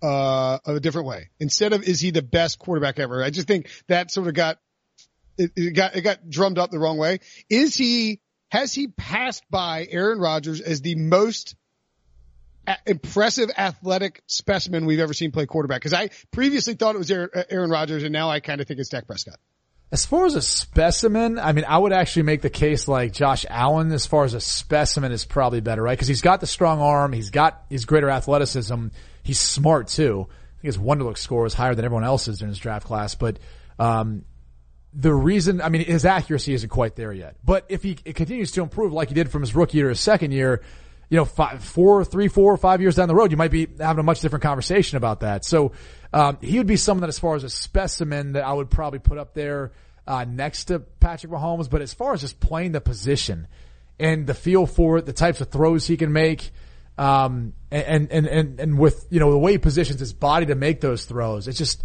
[0.03, 1.31] uh, a different way.
[1.41, 3.23] Instead of is he the best quarterback ever?
[3.25, 4.59] I just think that sort of got
[5.39, 7.21] it, it got it got drummed up the wrong way.
[7.49, 11.57] Is he has he passed by Aaron Rodgers as the most
[12.87, 15.81] impressive athletic specimen we've ever seen play quarterback?
[15.81, 18.81] Because I previously thought it was Aaron, Aaron Rodgers, and now I kind of think
[18.81, 19.39] it's Dak Prescott.
[19.93, 23.47] As far as a specimen, I mean, I would actually make the case like Josh
[23.49, 25.97] Allen as far as a specimen is probably better, right?
[25.97, 27.13] Cause he's got the strong arm.
[27.13, 28.89] He's got his greater athleticism.
[29.23, 30.27] He's smart too.
[30.29, 33.39] I think his Wonderlic score is higher than everyone else's in his draft class, but,
[33.79, 34.25] um,
[34.95, 38.63] the reason, I mean, his accuracy isn't quite there yet, but if he continues to
[38.63, 40.63] improve like he did from his rookie year to his second year,
[41.11, 44.01] you know, five, four, three, four, five years down the road, you might be having
[44.01, 45.45] a much different conversation about that.
[45.45, 45.73] So,
[46.13, 49.01] um, he would be someone that as far as a specimen that I would probably
[49.01, 49.73] put up there,
[50.07, 51.69] uh, next to Patrick Mahomes.
[51.69, 53.49] But as far as just playing the position
[53.99, 56.53] and the feel for it, the types of throws he can make,
[56.99, 60.55] um, and, and, and, and with, you know, the way he positions his body to
[60.55, 61.83] make those throws, it's just,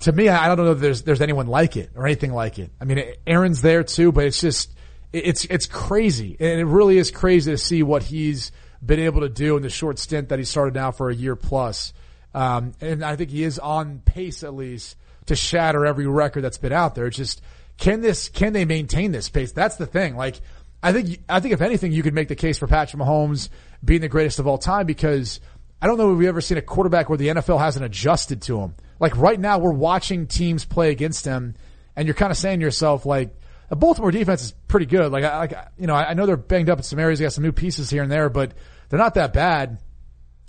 [0.00, 2.70] to me, I don't know if there's there's anyone like it or anything like it.
[2.80, 4.74] I mean, Aaron's there too, but it's just
[5.12, 8.52] it's it's crazy, and it really is crazy to see what he's
[8.84, 11.36] been able to do in the short stint that he started now for a year
[11.36, 11.92] plus.
[12.32, 16.58] Um, and I think he is on pace at least to shatter every record that's
[16.58, 17.06] been out there.
[17.06, 17.42] It's just
[17.76, 19.52] can this can they maintain this pace?
[19.52, 20.16] That's the thing.
[20.16, 20.40] Like
[20.82, 23.48] I think I think if anything, you could make the case for Patrick Mahomes
[23.84, 25.40] being the greatest of all time because
[25.82, 28.60] I don't know if we've ever seen a quarterback where the NFL hasn't adjusted to
[28.60, 28.74] him.
[29.00, 31.56] Like right now, we're watching teams play against him,
[31.96, 33.34] and you're kind of saying to yourself, like,
[33.70, 35.10] the Baltimore defense is pretty good.
[35.10, 37.18] Like, I, like you know, I know they're banged up in some areas.
[37.18, 38.52] They got some new pieces here and there, but
[38.88, 39.78] they're not that bad.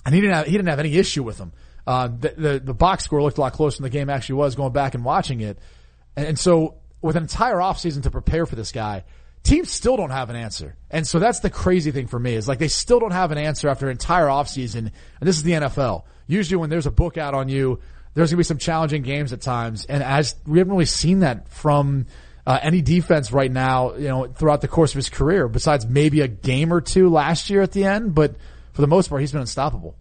[0.06, 1.54] And he didn't have he didn't have any issue with them.
[1.86, 4.56] Uh, the, the the box score looked a lot closer than the game actually was.
[4.56, 5.60] Going back and watching it,
[6.16, 9.04] and, and so with an entire offseason to prepare for this guy,
[9.44, 10.76] teams still don't have an answer.
[10.90, 13.38] And so that's the crazy thing for me is like they still don't have an
[13.38, 14.78] answer after an entire offseason.
[14.80, 16.04] And this is the NFL.
[16.28, 17.80] Usually when there's a book out on you,
[18.14, 19.86] there's going to be some challenging games at times.
[19.86, 22.08] And as we haven't really seen that from
[22.46, 26.22] uh, any defense right now, you know, throughout the course of his career, besides maybe
[26.22, 28.14] a game or two last year at the end.
[28.16, 28.36] But
[28.74, 29.96] for the most part, he's been unstoppable.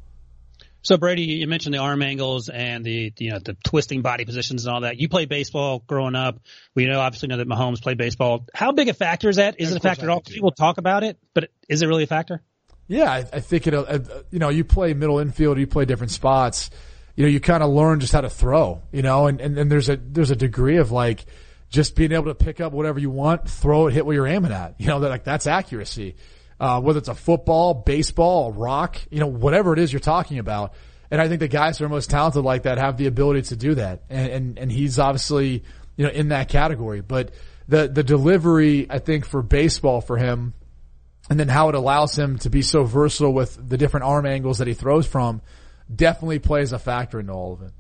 [0.83, 4.64] So Brady, you mentioned the arm angles and the you know the twisting body positions
[4.64, 4.99] and all that.
[4.99, 6.40] You played baseball growing up.
[6.75, 8.46] We know obviously know that Mahomes played baseball.
[8.55, 9.61] How big a factor is that?
[9.61, 10.23] Is Of it a factor at all?
[10.23, 12.40] People talk about it, but is it really a factor?
[12.88, 13.75] Yeah, I, I think it.
[13.75, 13.99] Uh,
[14.31, 16.70] you know, you play middle infield, you play different spots.
[17.16, 18.83] You know, you kind of learn just how to throw.
[18.92, 21.25] You know, and, and and there's a there's a degree of like
[21.68, 24.53] just being able to pick up whatever you want, throw it, hit what you're aiming
[24.53, 24.75] at.
[24.79, 26.16] You know, that like that's accuracy.
[26.59, 30.75] Uh, whether it's a football, baseball, rock, you know, whatever it is you're talking about.
[31.11, 33.57] And I think the guys who are most talented like that have the ability to
[33.57, 34.03] do that.
[34.11, 35.64] And, and, and he's obviously,
[35.96, 37.01] you know, in that category.
[37.01, 37.33] But
[37.66, 40.53] the, the delivery, I think for baseball for him,
[41.31, 44.59] and then how it allows him to be so versatile with the different arm angles
[44.59, 45.40] that he throws from
[45.94, 47.72] definitely plays a factor into all of it.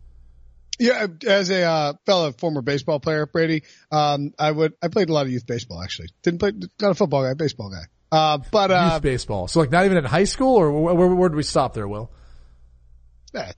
[0.78, 5.12] Yeah, as a uh, fellow former baseball player, Brady, um, I would I played a
[5.12, 6.08] lot of youth baseball actually.
[6.22, 7.84] Didn't play not a football guy, baseball guy.
[8.10, 9.46] Uh, but uh, youth baseball.
[9.46, 11.86] So like not even in high school, or where, where, where did we stop there,
[11.86, 12.10] Will?
[13.34, 13.52] Yeah,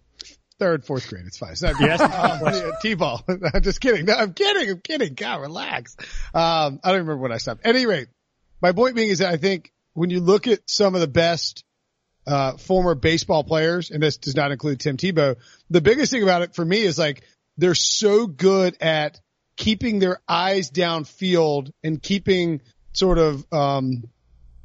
[0.58, 1.24] third, fourth grade.
[1.26, 1.52] It's fine.
[1.52, 3.24] It's not yes, uh, T-ball.
[3.54, 4.06] I'm just kidding.
[4.06, 4.70] No, I'm kidding.
[4.70, 5.14] I'm kidding.
[5.14, 5.96] God, relax.
[6.34, 7.64] Um, I don't remember when I stopped.
[7.64, 8.08] At any rate,
[8.60, 11.64] my point being is that I think when you look at some of the best
[12.26, 15.36] uh, former baseball players, and this does not include Tim Tebow.
[15.70, 17.22] The biggest thing about it for me is like
[17.56, 19.20] they're so good at
[19.56, 22.60] keeping their eyes downfield and keeping
[22.92, 24.04] sort of um,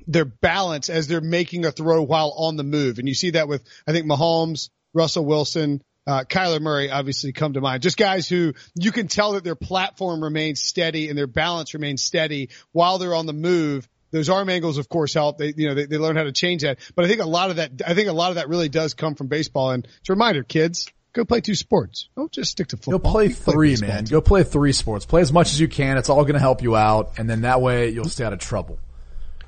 [0.08, 3.00] their balance as they're making a throw while on the move.
[3.00, 7.54] And you see that with I think Mahomes, Russell Wilson, uh, Kyler Murray obviously come
[7.54, 7.84] to mind.
[7.84, 12.02] Just guys who you can tell that their platform remains steady and their balance remains
[12.02, 15.38] steady while they're on the move those arm angles, of course, help.
[15.38, 16.80] They, you know, they, they learn how to change that.
[16.96, 18.94] But I think a lot of that, I think a lot of that really does
[18.94, 19.72] come from baseball.
[19.72, 22.10] And it's a reminder, kids, go play two sports.
[22.16, 23.00] Don't just stick to football.
[23.00, 24.06] Go play three, play man.
[24.06, 24.12] Too.
[24.12, 25.06] Go play three sports.
[25.06, 25.98] Play as much as you can.
[25.98, 27.18] It's all going to help you out.
[27.18, 28.80] And then that way you'll stay out of trouble.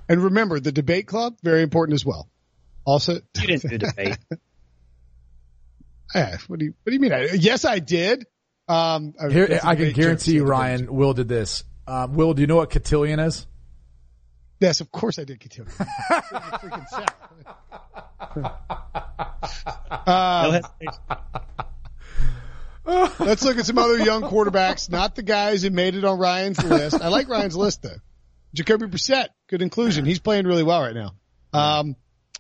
[0.08, 2.28] And remember, the debate club, very important as well.
[2.84, 4.18] Also, you didn't do debate.
[6.16, 7.14] yeah, what do you, what do you mean?
[7.14, 8.26] I, yes, I did.
[8.68, 11.64] Um, Here, I can guarantee you, Ryan, Will did this.
[11.88, 13.48] Um, Will, do you know what cotillion is?
[14.60, 15.72] Yes, of course I did continue.
[20.06, 20.62] um,
[23.20, 26.62] let's look at some other young quarterbacks, not the guys who made it on Ryan's
[26.64, 27.02] list.
[27.02, 27.98] I like Ryan's list though.
[28.54, 30.06] Jacoby Brissett, good inclusion.
[30.06, 31.12] He's playing really well right now.
[31.54, 31.96] Um,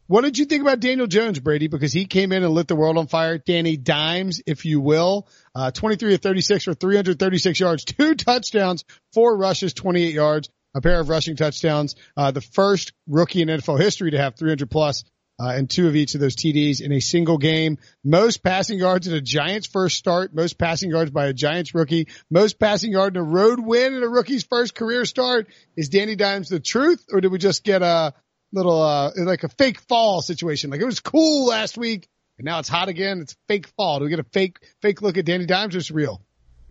[0.07, 1.67] what did you think about Daniel Jones, Brady?
[1.67, 3.37] Because he came in and lit the world on fire.
[3.37, 9.37] Danny Dimes, if you will, uh, 23 of 36 for 336 yards, two touchdowns, four
[9.37, 11.95] rushes, 28 yards a pair of rushing touchdowns.
[12.15, 15.03] Uh, the first rookie in NFL history to have 300 plus
[15.39, 17.77] uh, and two of each of those TDs in a single game.
[18.03, 22.07] Most passing yards in a Giants first start, most passing yards by a Giants rookie,
[22.29, 25.47] most passing yard in a road win in a rookie's first career start.
[25.77, 28.13] Is Danny Dimes the truth or did we just get a
[28.51, 30.71] little, uh, like a fake fall situation?
[30.71, 33.21] Like it was cool last week and now it's hot again.
[33.21, 33.99] It's fake fall.
[33.99, 36.21] Do we get a fake, fake look at Danny Dimes or it's real?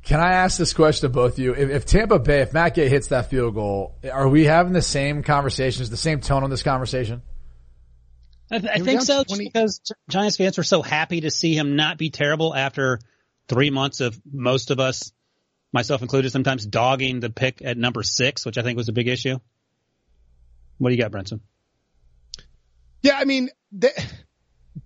[0.08, 1.54] Can I ask this question to both of you?
[1.54, 4.80] If, if, Tampa Bay, if Matt Gay hits that field goal, are we having the
[4.80, 7.20] same conversations, the same tone on this conversation?
[8.50, 11.76] I, th- I think so, 20- because Giants fans were so happy to see him
[11.76, 13.00] not be terrible after
[13.48, 15.12] three months of most of us,
[15.74, 19.08] myself included, sometimes dogging the pick at number six, which I think was a big
[19.08, 19.38] issue.
[20.78, 21.40] What do you got, Brinson?
[23.02, 23.92] Yeah, I mean, the,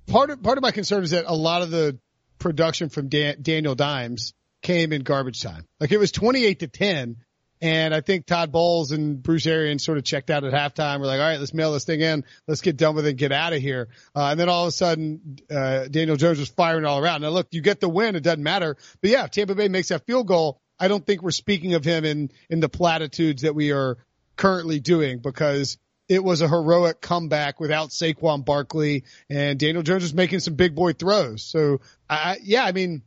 [0.09, 1.97] part of part of my concern is that a lot of the
[2.41, 5.67] production from Dan, Daniel Dimes came in garbage time.
[5.81, 7.17] Like it was 28 to 10.
[7.61, 10.99] And I think Todd Bowles and Bruce Arians sort of checked out at halftime.
[10.99, 12.25] We're like, all right, let's mail this thing in.
[12.49, 13.89] Let's get done with it and get out of here.
[14.17, 17.23] Uh, and then all of a sudden, uh, Daniel Jones was firing all around.
[17.23, 18.17] Now look, you get the win.
[18.17, 18.77] It doesn't matter.
[19.01, 21.85] But yeah, if Tampa Bay makes that field goal, I don't think we're speaking of
[21.85, 23.99] him in, in the platitudes that we are
[24.35, 30.15] currently doing because it was a heroic comeback without Saquon Barkley and Daniel Jones was
[30.15, 31.45] making some big boy throws.
[31.45, 33.03] So I, yeah, I mean,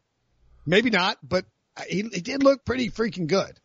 [0.65, 1.45] Maybe not, but
[1.87, 3.59] he, he did look pretty freaking good.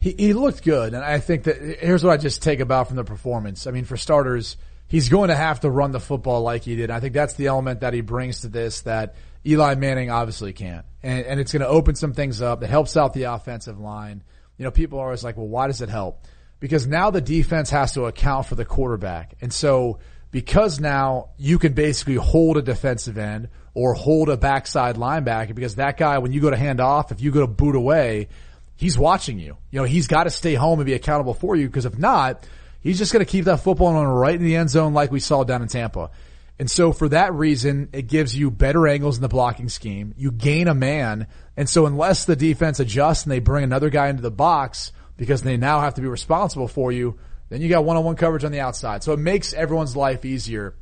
[0.00, 0.94] He, he looked good.
[0.94, 3.66] And I think that here's what I just take about from the performance.
[3.66, 6.90] I mean, for starters, he's going to have to run the football like he did.
[6.90, 9.14] I think that's the element that he brings to this that
[9.46, 10.86] Eli Manning obviously can't.
[11.02, 12.62] And, and it's going to open some things up.
[12.62, 14.22] It helps out the offensive line.
[14.56, 16.26] You know, people are always like, well, why does it help?
[16.60, 19.34] Because now the defense has to account for the quarterback.
[19.40, 19.98] And so
[20.30, 25.76] because now you can basically hold a defensive end or hold a backside linebacker because
[25.76, 28.28] that guy, when you go to hand off, if you go to boot away,
[28.76, 29.56] he's watching you.
[29.70, 32.46] You know, he's got to stay home and be accountable for you because if not,
[32.80, 35.20] he's just going to keep that football on right in the end zone like we
[35.20, 36.10] saw down in Tampa.
[36.58, 40.14] And so for that reason, it gives you better angles in the blocking scheme.
[40.18, 41.26] You gain a man.
[41.56, 45.42] And so unless the defense adjusts and they bring another guy into the box because
[45.42, 47.18] they now have to be responsible for you,
[47.50, 49.02] then you got one-on-one coverage on the outside.
[49.02, 50.74] So it makes everyone's life easier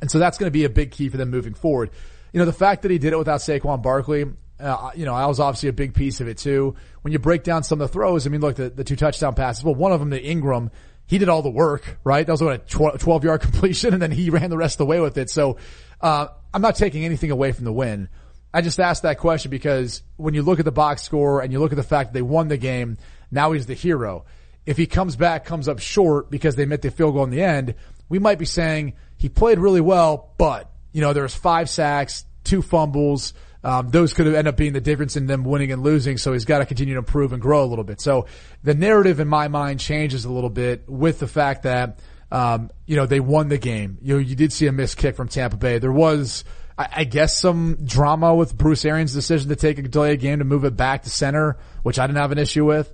[0.00, 1.90] and so that's going to be a big key for them moving forward.
[2.32, 4.24] You know, the fact that he did it without Saquon Barkley,
[4.58, 6.74] uh, you know, I was obviously a big piece of it too.
[7.02, 9.34] When you break down some of the throws, I mean, look, the, the two touchdown
[9.34, 10.70] passes, well, one of them to Engram,
[11.06, 12.26] he did all the work, right?
[12.26, 14.86] That was what a 12 yard completion and then he ran the rest of the
[14.86, 15.30] way with it.
[15.30, 15.58] So,
[16.00, 18.08] uh, I'm not taking anything away from the win.
[18.52, 21.60] I just asked that question because when you look at the box score and you
[21.60, 22.98] look at the fact that they won the game,
[23.30, 24.26] now he's the hero.
[24.64, 27.42] If he comes back, comes up short because they met the field goal in the
[27.42, 27.74] end,
[28.08, 32.24] we might be saying, he played really well, but you know, there was five sacks,
[32.44, 33.34] two fumbles.
[33.64, 36.18] Um, those could have ended up being the difference in them winning and losing.
[36.18, 38.00] So he's got to continue to improve and grow a little bit.
[38.00, 38.26] So
[38.62, 42.96] the narrative in my mind changes a little bit with the fact that, um, you
[42.96, 43.98] know, they won the game.
[44.02, 45.78] You know, you did see a missed kick from Tampa Bay.
[45.78, 46.44] There was,
[46.76, 50.44] I, I guess, some drama with Bruce Arians' decision to take a delay game to
[50.44, 52.92] move it back to center, which I didn't have an issue with.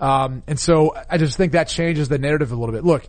[0.00, 2.84] Um, and so I just think that changes the narrative a little bit.
[2.84, 3.06] Look,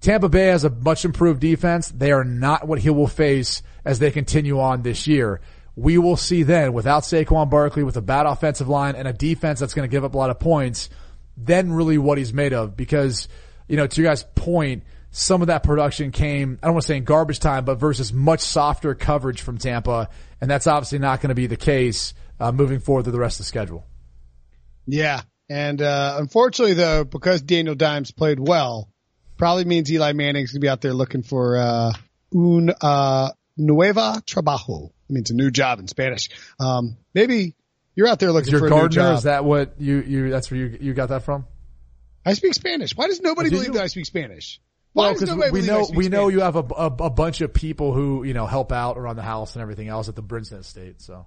[0.00, 1.88] Tampa Bay has a much improved defense.
[1.88, 5.40] They are not what he will face as they continue on this year.
[5.76, 9.60] We will see then without Saquon Barkley, with a bad offensive line and a defense
[9.60, 10.90] that's going to give up a lot of points,
[11.36, 13.28] then really what he's made of because,
[13.68, 16.88] you know, to your guys' point, some of that production came, I don't want to
[16.88, 20.08] say in garbage time, but versus much softer coverage from Tampa.
[20.40, 23.40] And that's obviously not going to be the case, uh, moving forward through the rest
[23.40, 23.86] of the schedule.
[24.86, 25.22] Yeah.
[25.48, 28.88] And, uh, unfortunately though, because Daniel Dimes played well,
[29.36, 31.92] probably means Eli Manning's gonna be out there looking for, uh,
[32.34, 34.90] un, uh, nueva trabajo.
[35.08, 36.28] It means a new job in Spanish.
[36.60, 37.56] Um, maybe
[37.94, 39.16] you're out there looking Is for your a new job.
[39.16, 41.46] is that what you, you, that's where you, you got that from?
[42.26, 42.94] I speak Spanish.
[42.94, 43.74] Why does nobody Do believe you?
[43.74, 44.60] that I speak Spanish?
[44.92, 46.60] Why Well, does because nobody we believe I know speak we know you have a,
[46.76, 49.88] a a bunch of people who you know help out around the house and everything
[49.88, 51.00] else at the Brinson Estate.
[51.00, 51.26] So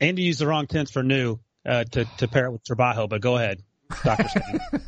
[0.00, 3.20] Andy used the wrong tense for new uh, to to pair it with trabajo, but
[3.20, 3.62] go ahead,
[4.04, 4.40] Doctor.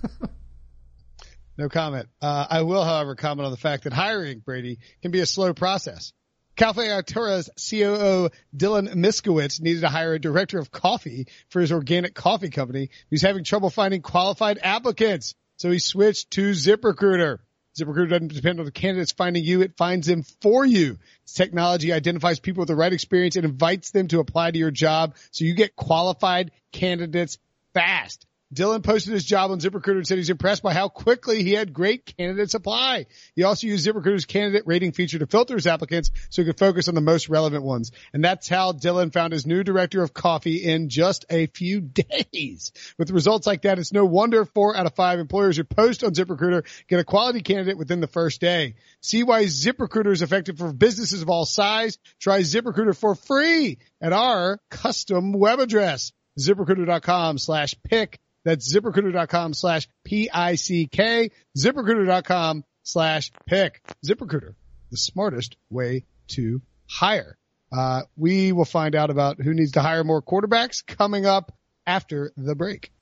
[1.56, 2.08] No comment.
[2.20, 5.54] Uh, I will, however, comment on the fact that hiring Brady can be a slow
[5.54, 6.12] process.
[6.56, 12.14] Cafe Artura's COO Dylan Miskowitz needed to hire a director of coffee for his organic
[12.14, 12.90] coffee company.
[13.10, 15.34] He's having trouble finding qualified applicants.
[15.56, 17.38] So he switched to ZipRecruiter.
[17.76, 19.62] ZipRecruiter doesn't depend on the candidates finding you.
[19.62, 20.98] It finds them for you.
[21.26, 25.16] Technology identifies people with the right experience and invites them to apply to your job.
[25.32, 27.38] So you get qualified candidates
[27.72, 28.26] fast.
[28.54, 31.72] Dylan posted his job on ZipRecruiter and said he's impressed by how quickly he had
[31.72, 33.06] great candidates apply.
[33.34, 36.86] He also used ZipRecruiter's candidate rating feature to filter his applicants so he could focus
[36.86, 37.90] on the most relevant ones.
[38.12, 41.80] And that's how Dylan found his new director of coffee in just a few
[42.32, 42.72] days.
[42.96, 46.12] With results like that, it's no wonder four out of five employers who post on
[46.12, 48.76] ZipRecruiter get a quality candidate within the first day.
[49.00, 51.98] See why ZipRecruiter is effective for businesses of all size.
[52.20, 58.20] Try ZipRecruiter for free at our custom web address, ziprecruiter.com slash pick.
[58.44, 63.80] That's ziprecruiter.com slash P-I-C-K, ziprecruiter.com slash pick.
[64.06, 64.54] ZipRecruiter,
[64.90, 67.36] the smartest way to hire.
[67.72, 71.52] Uh, we will find out about who needs to hire more quarterbacks coming up
[71.86, 72.92] after the break.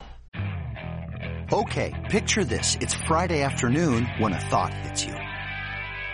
[1.53, 2.79] Okay, picture this.
[2.81, 5.15] It's Friday afternoon when a thought hits you.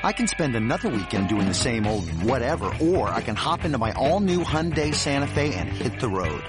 [0.02, 3.78] I can spend another weekend doing the same old whatever, or I can hop into
[3.78, 6.42] my all-new Hyundai Santa Fe and hit the road.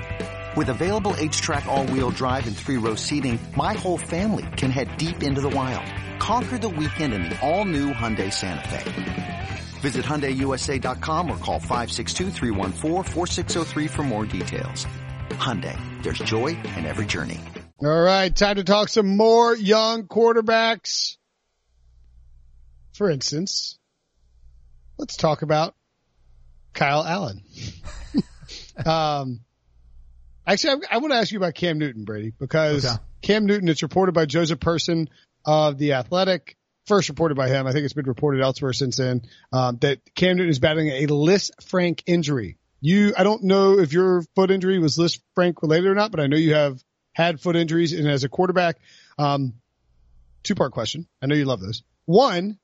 [0.56, 5.42] With available H-Track all-wheel drive and three-row seating, my whole family can head deep into
[5.42, 5.86] the wild.
[6.20, 9.50] Conquer the weekend in the all-new Hyundai Santa Fe.
[9.82, 14.86] Visit HyundaiUSA.com or call 562-314-4603 for more details.
[15.30, 17.40] Hyundai, there's joy in every journey.
[17.82, 18.36] All right.
[18.36, 21.16] Time to talk some more young quarterbacks.
[22.94, 23.80] For instance,
[24.98, 25.76] let's talk about
[26.74, 27.42] Kyle Allen.
[28.86, 29.40] um,
[30.54, 32.96] actually, I, I want to ask you about Cam Newton, Brady, because Okay.
[33.22, 35.10] Cam Newton, it's reported by Joseph Person
[35.46, 37.68] of The Athletic, first reported by him.
[37.68, 41.06] I think it's been reported elsewhere since then, um, that Cam Newton is battling a
[41.08, 42.58] Lis Frank injury.
[42.82, 46.20] You, I don't know if your foot injury was Lis Frank related or not, but
[46.20, 46.82] I know you have
[47.14, 48.78] had foot injuries and as a quarterback,
[49.18, 49.54] um,
[50.44, 51.08] two part question.
[51.22, 51.84] I know you love those.
[52.06, 52.58] One,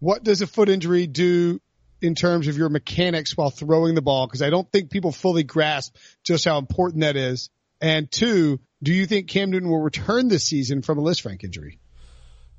[0.00, 1.60] what does a foot injury do
[2.02, 4.26] in terms of your mechanics while throwing the ball?
[4.28, 7.50] Cause I don't think people fully grasp just how important that is.
[7.80, 11.78] And two, do you think Cam Newton will return this season from a Lisfranc injury?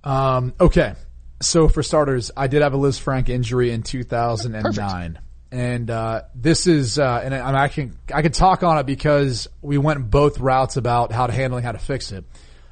[0.03, 0.95] Um, okay.
[1.41, 5.19] So for starters, I did have a Lisfranc injury in 2009.
[5.53, 9.49] And, uh, this is, uh, and I, I can, I can talk on it because
[9.61, 12.23] we went both routes about how to handling how to fix it.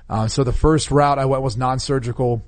[0.10, 2.44] Um, so the first route I went was non-surgical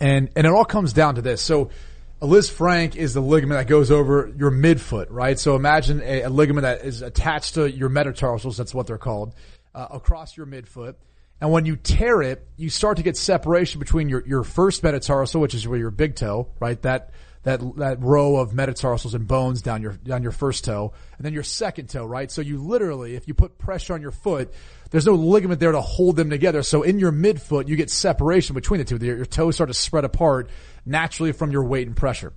[0.00, 1.42] and, and it all comes down to this.
[1.42, 1.70] So
[2.20, 5.38] a Lisfranc is the ligament that goes over your midfoot, right?
[5.38, 8.56] So imagine a, a ligament that is attached to your metatarsals.
[8.56, 9.34] That's what they're called,
[9.74, 10.94] uh, across your midfoot.
[11.40, 15.40] And when you tear it, you start to get separation between your, your first metatarsal,
[15.40, 16.80] which is where your big toe, right?
[16.82, 17.10] That,
[17.46, 21.32] that, that row of metatarsals and bones down your, down your first toe, and then
[21.32, 22.28] your second toe, right?
[22.28, 24.52] So you literally, if you put pressure on your foot,
[24.90, 26.64] there's no ligament there to hold them together.
[26.64, 28.96] So in your midfoot, you get separation between the two.
[28.96, 30.50] Your, your toes start to spread apart
[30.84, 32.32] naturally from your weight and pressure.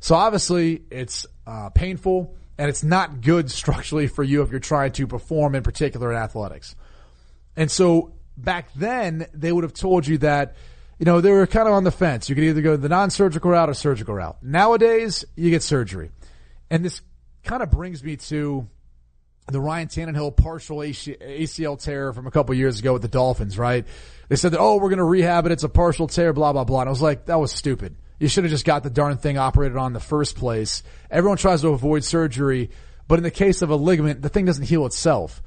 [0.00, 4.92] So obviously it's, uh, painful and it's not good structurally for you if you're trying
[4.92, 6.74] to perform in particular in athletics.
[7.54, 10.56] And so back then they would have told you that,
[10.98, 12.28] you know, they were kind of on the fence.
[12.28, 14.36] You could either go the non-surgical route or surgical route.
[14.42, 16.10] Nowadays you get surgery.
[16.70, 17.00] And this
[17.42, 18.68] kind of brings me to
[19.48, 23.86] the Ryan Tannehill partial ACL tear from a couple years ago with the Dolphins, right?
[24.28, 25.52] They said that, oh, we're going to rehab it.
[25.52, 26.80] It's a partial tear, blah, blah, blah.
[26.80, 27.96] And I was like, that was stupid.
[28.18, 30.82] You should have just got the darn thing operated on in the first place.
[31.10, 32.70] Everyone tries to avoid surgery,
[33.06, 35.42] but in the case of a ligament, the thing doesn't heal itself.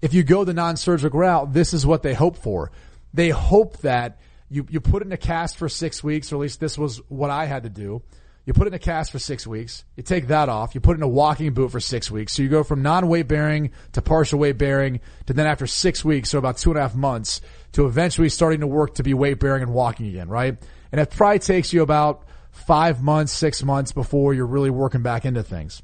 [0.00, 2.72] If you go the non-surgical route, this is what they hope for.
[3.12, 4.18] They hope that
[4.52, 6.98] you, you put it in a cast for six weeks, or at least this was
[7.08, 8.02] what I had to do.
[8.44, 9.84] You put it in a cast for six weeks.
[9.96, 10.74] You take that off.
[10.74, 12.32] You put in a walking boot for six weeks.
[12.32, 16.30] So you go from non-weight bearing to partial weight bearing to then after six weeks,
[16.30, 17.40] so about two and a half months,
[17.72, 20.56] to eventually starting to work to be weight bearing and walking again, right?
[20.90, 25.24] And it probably takes you about five months, six months before you're really working back
[25.24, 25.80] into things.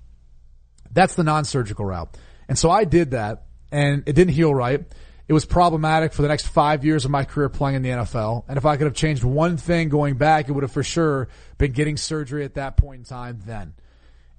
[0.90, 2.16] That's the non-surgical route.
[2.48, 4.84] And so I did that and it didn't heal right.
[5.28, 8.44] It was problematic for the next five years of my career playing in the NFL.
[8.48, 11.28] And if I could have changed one thing going back, it would have for sure
[11.58, 13.74] been getting surgery at that point in time then.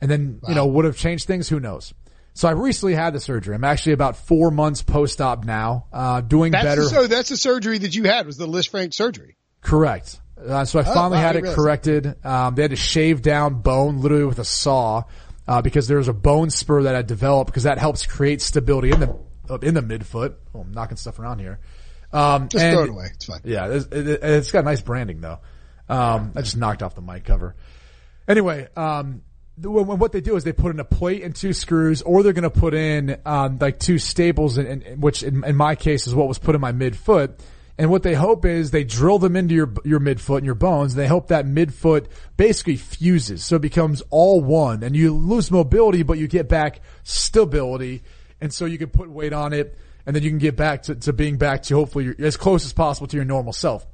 [0.01, 0.49] And then, wow.
[0.49, 1.47] you know, would have changed things.
[1.47, 1.93] Who knows?
[2.33, 3.53] So I recently had the surgery.
[3.53, 6.83] I'm actually about four months post-op now, uh, doing that's better.
[6.83, 9.35] The, so that's the surgery that you had was the Lisfranc surgery.
[9.61, 10.19] Correct.
[10.41, 12.25] Uh, so I oh, finally wow, had it corrected.
[12.25, 15.03] Um, they had to shave down bone literally with a saw,
[15.47, 18.91] uh, because there was a bone spur that had developed because that helps create stability
[18.91, 19.17] in the
[19.49, 20.35] in the midfoot.
[20.53, 21.59] Oh, I'm knocking stuff around here.
[22.11, 23.05] Um, just and, throw it away.
[23.13, 23.41] It's fine.
[23.43, 25.39] Yeah, it's, it, has got nice branding though.
[25.87, 27.55] Um, I just knocked off the mic cover.
[28.27, 29.21] Anyway, um,
[29.61, 32.43] what they do is they put in a plate and two screws, or they're going
[32.43, 36.15] to put in um, like two staples, in, in, which in, in, my case is
[36.15, 37.39] what was put in my midfoot.
[37.77, 40.93] And what they hope is they drill them into your your midfoot and your bones.
[40.93, 45.49] And they hope that midfoot basically fuses, so it becomes all one, and you lose
[45.49, 48.03] mobility, but you get back stability
[48.41, 50.95] and so you can put weight on it, and then you can get back to,
[50.95, 53.85] to being back to hopefully your, as close as possible to your normal self.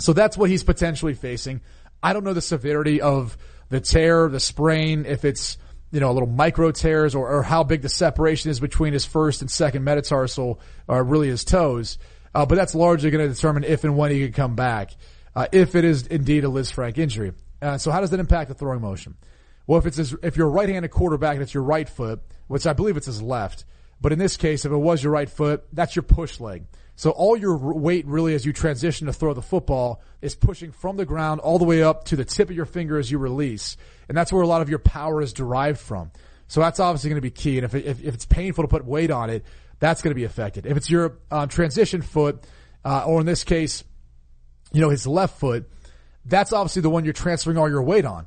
[0.00, 1.60] So that's what he's potentially facing.
[2.02, 3.36] I don't know the severity of
[3.68, 5.56] the tear, the sprain, if it's
[5.90, 9.04] you know a little micro tears or, or how big the separation is between his
[9.04, 11.98] first and second metatarsal, or really his toes.
[12.34, 14.90] Uh, but that's largely going to determine if and when he can come back,
[15.36, 17.32] uh, if it is indeed a Liz Lisfranc injury.
[17.62, 19.16] Uh, so how does that impact the throwing motion?
[19.66, 22.66] Well, if it's his, if you're a right-handed quarterback and it's your right foot, which
[22.66, 23.64] I believe it's his left,
[24.00, 26.64] but in this case, if it was your right foot, that's your push leg.
[26.96, 30.96] So all your weight really as you transition to throw the football is pushing from
[30.96, 33.76] the ground all the way up to the tip of your finger as you release.
[34.08, 36.12] And that's where a lot of your power is derived from.
[36.46, 37.58] So that's obviously going to be key.
[37.58, 39.44] And if, it, if, if, it's painful to put weight on it,
[39.80, 40.66] that's going to be affected.
[40.66, 42.44] If it's your um, transition foot,
[42.84, 43.82] uh, or in this case,
[44.72, 45.68] you know, his left foot,
[46.24, 48.26] that's obviously the one you're transferring all your weight on.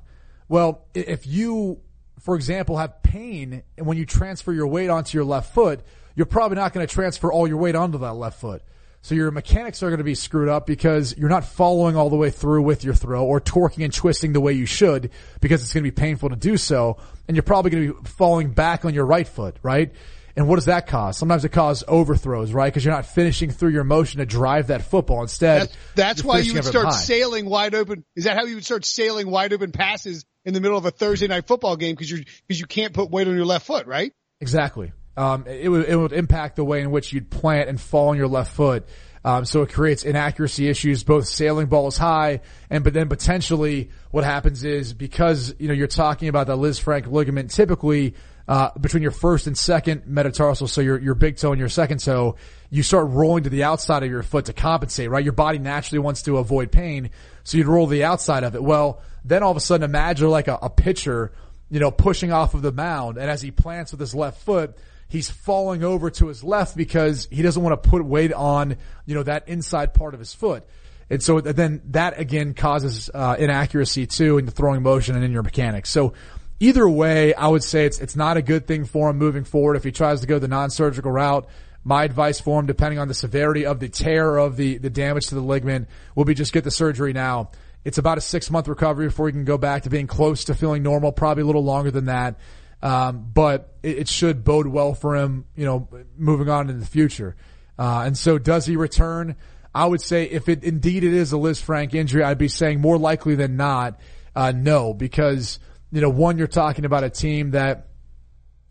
[0.50, 1.82] Well, if you,
[2.28, 5.80] for example, have pain and when you transfer your weight onto your left foot,
[6.14, 8.64] you're probably not going to transfer all your weight onto that left foot.
[9.02, 12.18] So your mechanics are going to be screwed up because you're not following all the
[12.18, 15.10] way through with your throw or torquing and twisting the way you should
[15.40, 16.98] because it's going to be painful to do so.
[17.30, 19.94] And you're probably going to be falling back on your right foot, right?
[20.38, 21.18] And what does that cause?
[21.18, 22.72] Sometimes it causes overthrows, right?
[22.72, 25.24] Because you're not finishing through your motion to drive that football.
[25.24, 28.06] Instead, that's, that's why you would start sailing wide open.
[28.16, 30.92] Is that how you would start sailing wide open passes in the middle of a
[30.92, 33.88] Thursday night football game because you because you can't put weight on your left foot,
[33.88, 34.14] right?
[34.40, 34.94] Exactly.
[35.18, 38.18] Um, it would it would impact the way in which you'd plant and fall on
[38.18, 38.88] your left foot.
[39.26, 44.24] Um, so it creates inaccuracy issues, both sailing balls high and but then potentially what
[44.24, 48.14] happens is because you know you're talking about the Lisfranc ligament typically
[48.48, 52.00] uh, between your first and second metatarsal, so your, your big toe and your second
[52.00, 52.36] toe,
[52.70, 55.24] you start rolling to the outside of your foot to compensate, right?
[55.24, 57.10] Your body naturally wants to avoid pain,
[57.44, 58.64] so you'd roll the outside of it.
[58.64, 61.34] Well, then all of a sudden imagine like a, a pitcher,
[61.70, 64.78] you know, pushing off of the mound, and as he plants with his left foot,
[65.10, 69.16] he's falling over to his left because he doesn't want to put weight on, you
[69.16, 70.66] know, that inside part of his foot.
[71.10, 75.32] And so then that again causes uh, inaccuracy too in the throwing motion and in
[75.32, 75.90] your mechanics.
[75.90, 76.14] So
[76.60, 79.76] either way, I would say it's it's not a good thing for him moving forward
[79.76, 81.48] if he tries to go the non-surgical route.
[81.84, 85.28] My advice for him, depending on the severity of the tear of the the damage
[85.28, 87.52] to the ligament, will be just get the surgery now.
[87.86, 90.56] It's about a six month recovery before he can go back to being close to
[90.56, 91.12] feeling normal.
[91.12, 92.38] Probably a little longer than that,
[92.82, 95.46] um, but it, it, should bode well for him.
[95.56, 95.88] You know,
[96.18, 97.36] moving on in the future.
[97.80, 99.36] Uh, and so, does he return?
[99.74, 102.82] I would say if it indeed it is a Liz Lisfranc injury, I'd be saying
[102.82, 104.00] more likely than not,
[104.36, 105.60] uh, no, because
[105.92, 107.88] you know, one, you're talking about a team that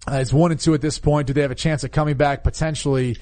[0.07, 1.27] uh, one and two at this point.
[1.27, 3.17] Do they have a chance of coming back potentially?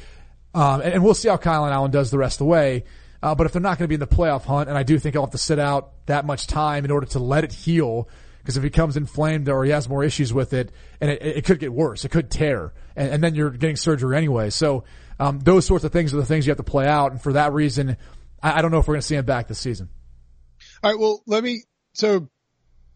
[0.55, 2.85] Um, and, and, we'll see how Kyle Allen does the rest of the way.
[3.23, 4.99] Uh, but if they're not going to be in the playoff hunt, and I do
[4.99, 8.09] think he'll have to sit out that much time in order to let it heal,
[8.39, 10.71] because if he comes inflamed or he has more issues with it,
[11.01, 14.17] and it, it could get worse, it could tear, and, and then you're getting surgery
[14.17, 14.51] anyway.
[14.51, 14.85] So
[15.19, 17.33] um, those sorts of things are the things you have to play out, and for
[17.33, 17.97] that reason,
[18.43, 19.89] I, I don't know if we're going to see him back this season.
[20.83, 21.01] All right.
[21.01, 21.65] Well, let me.
[21.95, 22.29] So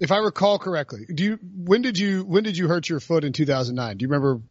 [0.01, 3.25] if I recall correctly, do you when did you when did you hurt your foot
[3.25, 3.97] in 2009?
[3.97, 4.43] Do you remember?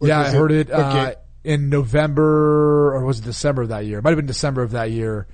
[0.00, 1.14] Yeah, I heard it uh,
[1.44, 3.98] in November or was it December of that year?
[3.98, 5.28] It might have been December of that year.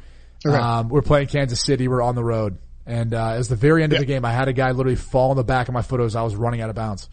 [0.47, 0.57] Okay.
[0.57, 1.89] Um, we're playing Kansas City.
[1.89, 3.99] We're on the road, and uh, as the very end yeah.
[3.99, 6.01] of the game, I had a guy literally fall on the back of my foot
[6.01, 7.09] as I was running out of bounds.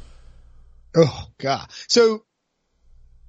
[0.96, 1.68] Oh God!
[1.88, 2.24] So,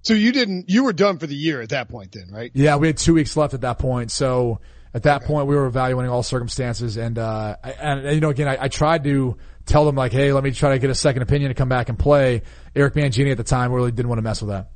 [0.03, 2.51] so you didn't you were done for the year at that point, then, right?
[2.53, 4.11] Yeah, we had two weeks left at that point.
[4.11, 4.61] So
[4.97, 5.27] at that okay.
[5.27, 8.69] point, we were evaluating all circumstances, and uh, and, and you know, again, I, I
[8.69, 9.37] tried to
[9.67, 11.91] tell them like, hey, let me try to get a second opinion to come back
[11.91, 12.41] and play.
[12.75, 14.71] Eric Mangini at the time really didn't want to mess with that.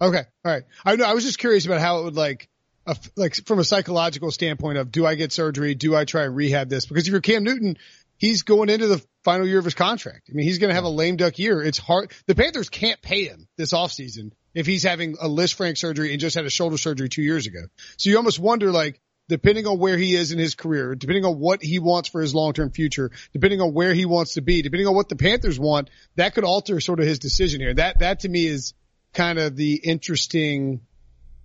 [0.00, 0.62] Okay, all right.
[0.84, 1.06] I know.
[1.06, 2.48] I was just curious about how it would like,
[2.86, 5.74] uh, like from a psychological standpoint of do I get surgery?
[5.74, 6.86] Do I try and rehab this?
[6.86, 7.76] Because if you're Cam Newton,
[8.16, 10.28] he's going into the final year of his contract.
[10.30, 11.60] I mean, he's going to have a lame duck year.
[11.60, 12.12] It's hard.
[12.26, 16.36] The Panthers can't pay him this offseason if he's having a Lisfranc surgery and just
[16.36, 17.60] had a shoulder surgery two years ago.
[17.96, 21.38] So you almost wonder like, depending on where he is in his career, depending on
[21.38, 24.86] what he wants for his long-term future, depending on where he wants to be, depending
[24.86, 27.74] on what the Panthers want, that could alter sort of his decision here.
[27.74, 28.74] That, that to me is
[29.14, 30.82] kind of the interesting,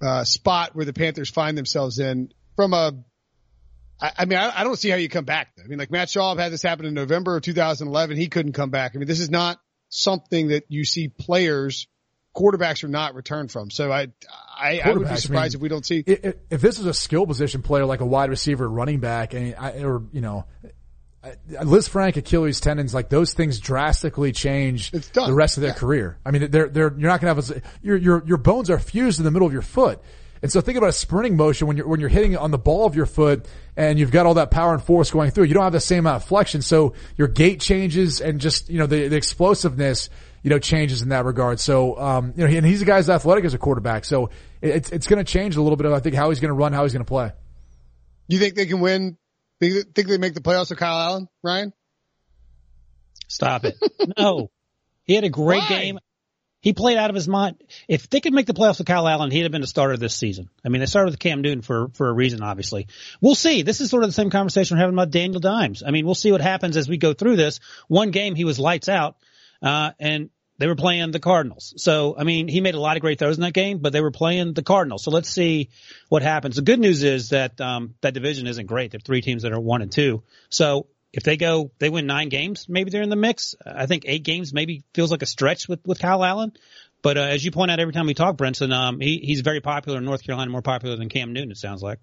[0.01, 2.93] uh, spot where the Panthers find themselves in from a,
[4.01, 5.49] I, mean, I, I, don't see how you come back.
[5.61, 8.15] I mean, like Matt Schaub had this happen in November of 2011.
[8.15, 8.93] He couldn't come back.
[8.95, 11.87] I mean, this is not something that you see players
[12.35, 13.69] quarterbacks are not returned from.
[13.69, 14.07] So I,
[14.57, 16.03] I, I would be surprised I mean, if we don't see.
[16.05, 19.55] If, if, this is a skill position player like a wide receiver, running back, and
[19.55, 20.45] I, or you know,
[21.49, 25.77] Lisfranc Achilles tendons, like those things drastically change the rest of their yeah.
[25.77, 26.17] career.
[26.25, 28.79] I mean, they're, they're, you're not going to have a, your, your, your bones are
[28.79, 30.01] fused in the middle of your foot.
[30.41, 32.85] And so think about a sprinting motion when you're, when you're hitting on the ball
[32.85, 35.45] of your foot and you've got all that power and force going through.
[35.45, 36.61] You don't have the same amount of flexion.
[36.61, 40.09] So your gait changes and just, you know, the, the explosiveness
[40.43, 41.59] you know, changes in that regard.
[41.59, 44.05] So, um, you know, and he's a guy guy's athletic as a quarterback.
[44.05, 44.29] So
[44.61, 46.55] it's, it's going to change a little bit of, I think, how he's going to
[46.55, 47.31] run, how he's going to play.
[48.27, 49.17] You think they can win?
[49.59, 51.73] Think, think they make the playoffs with Kyle Allen, Ryan?
[53.27, 53.77] Stop it.
[54.17, 54.49] no.
[55.03, 55.69] He had a great Why?
[55.69, 55.99] game.
[56.61, 57.63] He played out of his mind.
[57.87, 60.13] If they could make the playoffs with Kyle Allen, he'd have been a starter this
[60.13, 60.49] season.
[60.65, 62.87] I mean, they started with Cam Newton for, for a reason, obviously.
[63.21, 63.61] We'll see.
[63.61, 65.83] This is sort of the same conversation we're having about Daniel Dimes.
[65.85, 67.61] I mean, we'll see what happens as we go through this.
[67.87, 69.15] One game, he was lights out.
[69.61, 71.73] Uh, and they were playing the Cardinals.
[71.77, 74.01] So, I mean, he made a lot of great throws in that game, but they
[74.01, 75.03] were playing the Cardinals.
[75.03, 75.69] So let's see
[76.09, 76.57] what happens.
[76.57, 78.91] The good news is that, um, that division isn't great.
[78.91, 80.23] There are three teams that are one and two.
[80.49, 83.55] So if they go, they win nine games, maybe they're in the mix.
[83.65, 86.51] I think eight games maybe feels like a stretch with, with Kyle Allen.
[87.01, 89.61] But, uh, as you point out every time we talk, Brinson, um, he, he's very
[89.61, 91.99] popular in North Carolina, more popular than Cam Newton, it sounds like.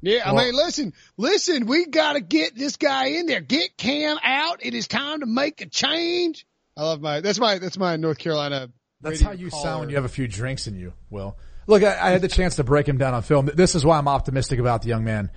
[0.00, 3.40] Yeah, I mean, listen, listen, we got to get this guy in there.
[3.40, 4.64] Get Cam out.
[4.64, 6.46] It is time to make a change.
[6.76, 8.68] I love my that's my that's my North Carolina.
[9.00, 9.62] That's how you caller.
[9.62, 10.92] sound when you have a few drinks in you.
[11.10, 11.36] Will
[11.66, 13.50] look, I, I, had the chance to break him down on film.
[13.52, 15.30] This is why I'm optimistic about the young man.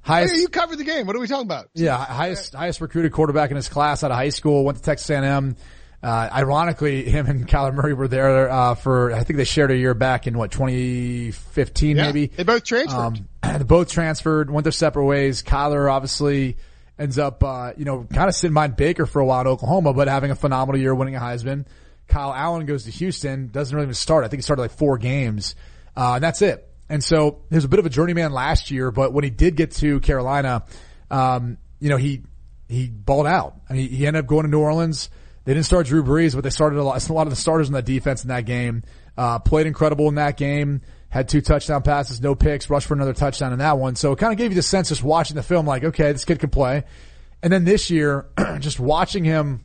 [0.00, 1.06] Highest, hey, you covered the game.
[1.06, 1.68] What are we talking about?
[1.74, 4.64] Yeah, highest highest recruited quarterback in his class out of high school.
[4.64, 5.56] Went to Texas A&M.
[6.02, 9.76] Uh, ironically, him and Kyler Murray were there uh, for I think they shared a
[9.76, 12.26] year back in what 2015 yeah, maybe.
[12.26, 12.98] They both transferred.
[12.98, 15.42] Um, they both transferred, went their separate ways.
[15.42, 16.56] Kyler obviously
[16.98, 19.92] ends up, uh, you know, kind of sitting behind Baker for a while in Oklahoma,
[19.92, 21.66] but having a phenomenal year, winning a Heisman.
[22.08, 24.24] Kyle Allen goes to Houston, doesn't really even start.
[24.24, 25.54] I think he started like four games,
[25.96, 26.64] uh, and that's it.
[26.88, 29.56] And so he was a bit of a journeyman last year, but when he did
[29.56, 30.64] get to Carolina,
[31.10, 32.22] um, you know, he,
[32.66, 33.56] he balled out.
[33.68, 35.10] I mean, he ended up going to New Orleans.
[35.48, 37.68] They didn't start Drew Brees, but they started a lot, a lot of the starters
[37.68, 38.82] in that defense in that game,
[39.16, 43.14] uh, played incredible in that game had two touchdown passes, no picks, rushed for another
[43.14, 43.96] touchdown in that one.
[43.96, 46.26] So it kind of gave you the sense just watching the film like, okay, this
[46.26, 46.84] kid can play.
[47.42, 48.26] And then this year,
[48.58, 49.64] just watching him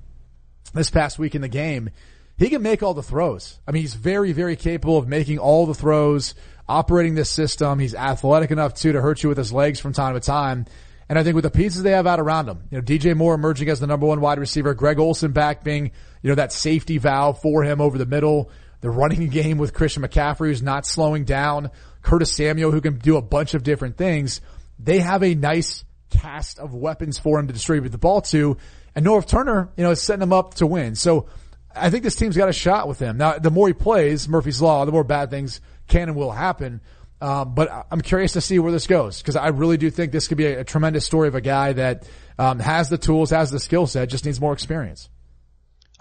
[0.73, 1.89] this past week in the game,
[2.38, 3.59] he can make all the throws.
[3.67, 6.34] I mean, he's very, very capable of making all the throws,
[6.65, 7.79] operating this system.
[7.79, 10.65] He's athletic enough too to hurt you with his legs from time to time.
[11.14, 13.36] And I think with the pieces they have out around him, you know, DJ Moore
[13.36, 15.91] emerging as the number one wide receiver, Greg Olsen back being,
[16.24, 18.49] you know, that safety valve for him over the middle
[18.82, 21.70] the running game with Christian McCaffrey who's not slowing down,
[22.01, 24.41] Curtis Samuel who can do a bunch of different things.
[24.80, 28.57] They have a nice cast of weapons for him to distribute the ball to.
[28.95, 30.95] And Norv Turner, you know, is setting him up to win.
[30.95, 31.28] So
[31.76, 33.18] I think this team's got a shot with him.
[33.18, 36.82] Now, the more he plays, Murphy's Law, the more bad things can and will happen.
[37.24, 40.28] Um, but I'm curious to see where this goes because I really do think this
[40.28, 42.05] could be a, a tremendous story of a guy that
[42.38, 45.07] um, has the tools, has the skill set, just needs more experience.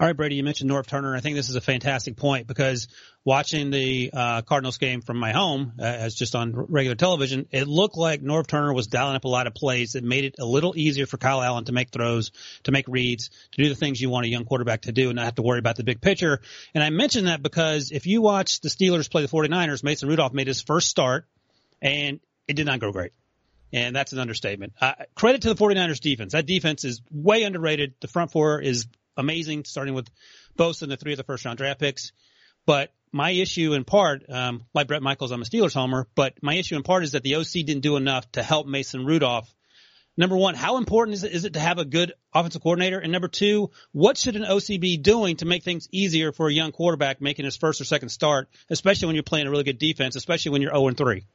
[0.01, 1.15] All right, Brady, you mentioned Norv Turner.
[1.15, 2.89] I think this is a fantastic point because
[3.25, 7.67] watching the uh, Cardinals game from my home, uh, as just on regular television, it
[7.67, 10.45] looked like Norv Turner was dialing up a lot of plays that made it a
[10.45, 12.31] little easier for Kyle Allen to make throws,
[12.63, 15.15] to make reads, to do the things you want a young quarterback to do and
[15.15, 16.41] not have to worry about the big picture.
[16.73, 20.33] And I mention that because if you watch the Steelers play the 49ers, Mason Rudolph
[20.33, 21.25] made his first start
[21.81, 23.13] and it did not go great.
[23.71, 24.73] And that's an understatement.
[24.79, 26.33] Uh, credit to the 49ers defense.
[26.33, 27.95] That defense is way underrated.
[28.01, 28.85] The front four is
[29.17, 30.09] amazing, starting with
[30.57, 32.11] Bosa and the three of the first round draft picks.
[32.67, 36.55] But my issue in part, um, like Brett Michaels, I'm a Steelers homer, but my
[36.55, 39.53] issue in part is that the OC didn't do enough to help Mason Rudolph.
[40.17, 42.99] Number one, how important is it, is it to have a good offensive coordinator?
[42.99, 46.53] And number two, what should an OC be doing to make things easier for a
[46.53, 49.79] young quarterback making his first or second start, especially when you're playing a really good
[49.79, 51.25] defense, especially when you're 0 and 3?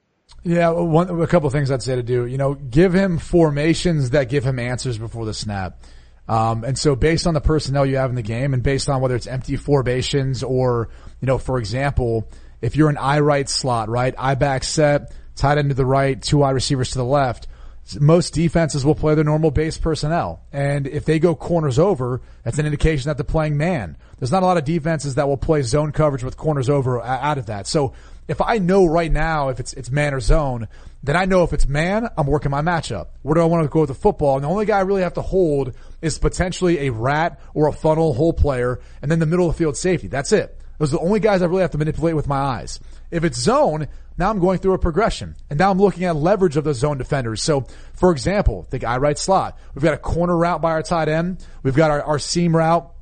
[0.45, 2.27] Yeah, one, a couple of things I'd say to do.
[2.27, 5.83] You know, give him formations that give him answers before the snap.
[6.29, 9.01] Um, and so based on the personnel you have in the game and based on
[9.01, 12.29] whether it's empty formations or, you know, for example,
[12.61, 14.15] if you're an I right slot, right?
[14.19, 17.47] I back set, tight end to the right, two wide receivers to the left.
[17.99, 20.43] Most defenses will play their normal base personnel.
[20.53, 23.97] And if they go corners over, that's an indication that they're playing man.
[24.19, 27.39] There's not a lot of defenses that will play zone coverage with corners over out
[27.39, 27.67] of that.
[27.67, 27.95] So
[28.27, 30.69] if I know right now if it's, it's man or zone,
[31.03, 33.07] then I know if it's man, I'm working my matchup.
[33.23, 34.35] Where do I want to go with the football?
[34.35, 37.73] And the only guy I really have to hold is potentially a rat or a
[37.73, 40.09] funnel hole player and then the middle of the field safety.
[40.09, 40.57] That's it.
[40.79, 42.79] Those are the only guys I really have to manipulate with my eyes.
[43.11, 46.57] If it's zone, now I'm going through a progression and now I'm looking at leverage
[46.57, 47.43] of the zone defenders.
[47.43, 51.09] So for example, the guy right slot, we've got a corner route by our tight
[51.09, 51.45] end.
[51.63, 52.93] We've got our, our seam route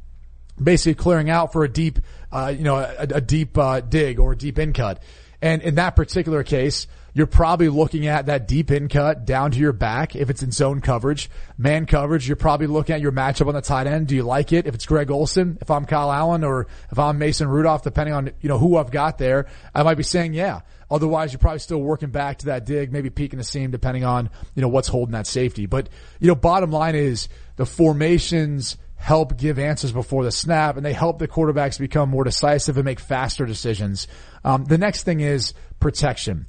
[0.62, 1.99] basically clearing out for a deep,
[2.32, 5.03] uh, you know, a, a deep, uh, dig or a deep in cut.
[5.42, 6.86] And in that particular case,
[7.17, 10.51] you're probably looking at that deep in cut down to your back if it's in
[10.51, 11.31] zone coverage.
[11.57, 14.09] Man coverage, you're probably looking at your matchup on the tight end.
[14.09, 14.67] Do you like it?
[14.67, 18.33] If it's Greg Olsen, if I'm Kyle Allen, or if I'm Mason Rudolph, depending on,
[18.43, 20.61] you know, who I've got there, I might be saying, yeah.
[20.91, 24.29] Otherwise, you're probably still working back to that dig, maybe peeking the seam, depending on,
[24.55, 25.64] you know, what's holding that safety.
[25.64, 25.89] But,
[26.21, 30.93] you know, bottom line is the formations, help give answers before the snap and they
[30.93, 34.07] help the quarterbacks become more decisive and make faster decisions.
[34.45, 36.47] Um, the next thing is protection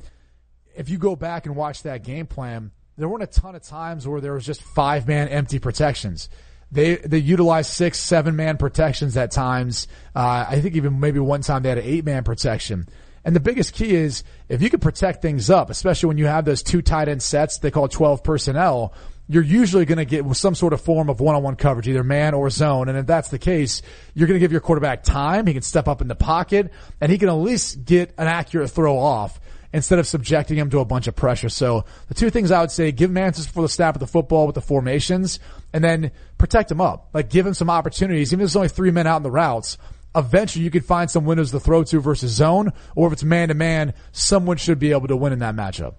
[0.77, 4.07] if you go back and watch that game plan, there weren't a ton of times
[4.07, 6.29] where there was just five man empty protections.
[6.71, 9.87] They they utilized six, seven man protections at times.
[10.15, 12.87] Uh, I think even maybe one time they had an eight man protection.
[13.23, 16.45] And the biggest key is if you can protect things up, especially when you have
[16.45, 18.93] those two tight end sets they call 12 personnel,
[19.27, 22.49] you're usually going to get some sort of form of one-on-one coverage, either man or
[22.49, 22.87] zone.
[22.87, 23.81] And if that's the case,
[24.13, 25.45] you're going to give your quarterback time.
[25.45, 26.71] He can step up in the pocket
[27.01, 29.41] and he can at least get an accurate throw off
[29.73, 31.49] instead of subjecting him to a bunch of pressure.
[31.49, 34.45] So the two things I would say, give answers for the snap of the football
[34.45, 35.39] with the formations
[35.73, 37.09] and then protect him up.
[37.13, 38.31] Like give him some opportunities.
[38.31, 39.77] Even if there's only three men out in the routes,
[40.15, 43.49] eventually you could find some windows to throw to versus zone, or if it's man
[43.49, 45.95] to man, someone should be able to win in that matchup.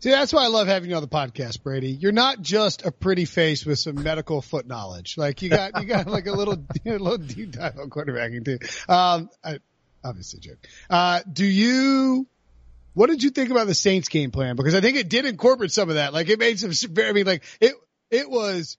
[0.00, 1.90] See, that's why I love having you on the podcast, Brady.
[1.90, 5.18] You're not just a pretty face with some medical foot knowledge.
[5.18, 6.54] Like you got, you got like a little,
[6.86, 8.58] a little deep dive on quarterbacking too.
[8.90, 9.58] Um, I,
[10.02, 10.58] obviously joke.
[10.88, 12.26] Uh, do you,
[12.94, 14.56] what did you think about the Saints game plan?
[14.56, 16.12] Because I think it did incorporate some of that.
[16.12, 17.74] Like it made some, I mean, like it,
[18.10, 18.76] it was,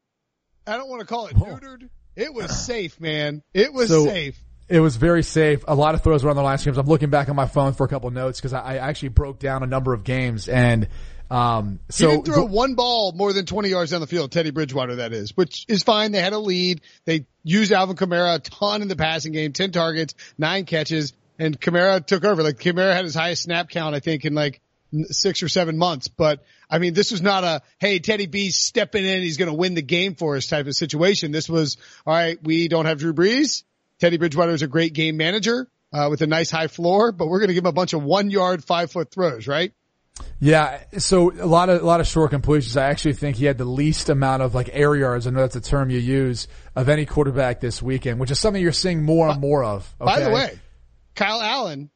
[0.68, 1.90] I don't want to call it neutered.
[2.16, 3.42] It was safe, man.
[3.54, 4.38] It was so, safe.
[4.68, 5.64] It was very safe.
[5.68, 6.78] A lot of throws were on the line games.
[6.78, 9.40] I'm looking back on my phone for a couple notes because I, I, actually broke
[9.40, 10.88] down a number of games and,
[11.30, 14.34] um, so he didn't throw one ball more than 20 yards down the field.
[14.34, 16.12] Teddy Bridgewater, that is, which is fine.
[16.12, 16.82] They had a lead.
[17.06, 21.60] They used Alvin Kamara a ton in the passing game, 10 targets, nine catches and
[21.60, 22.44] Kamara took over.
[22.44, 24.62] Like Kamara had his highest snap count, I think, in like
[25.06, 26.08] six or seven months.
[26.08, 29.22] But I mean, this was not a, hey, Teddy B's stepping in.
[29.22, 31.32] He's going to win the game for us type of situation.
[31.32, 33.64] This was, all right, we don't have Drew Brees.
[34.00, 37.40] Teddy Bridgewater is a great game manager, uh, with a nice high floor, but we're
[37.40, 39.74] going to give him a bunch of one yard, five foot throws, right?
[40.40, 42.78] Yeah, so a lot of a lot of short completions.
[42.78, 45.26] I actually think he had the least amount of like air yards.
[45.26, 48.62] I know that's a term you use of any quarterback this weekend, which is something
[48.62, 49.92] you're seeing more and more of.
[50.00, 50.14] Okay?
[50.14, 50.60] By the way,
[51.22, 51.90] Kyle Allen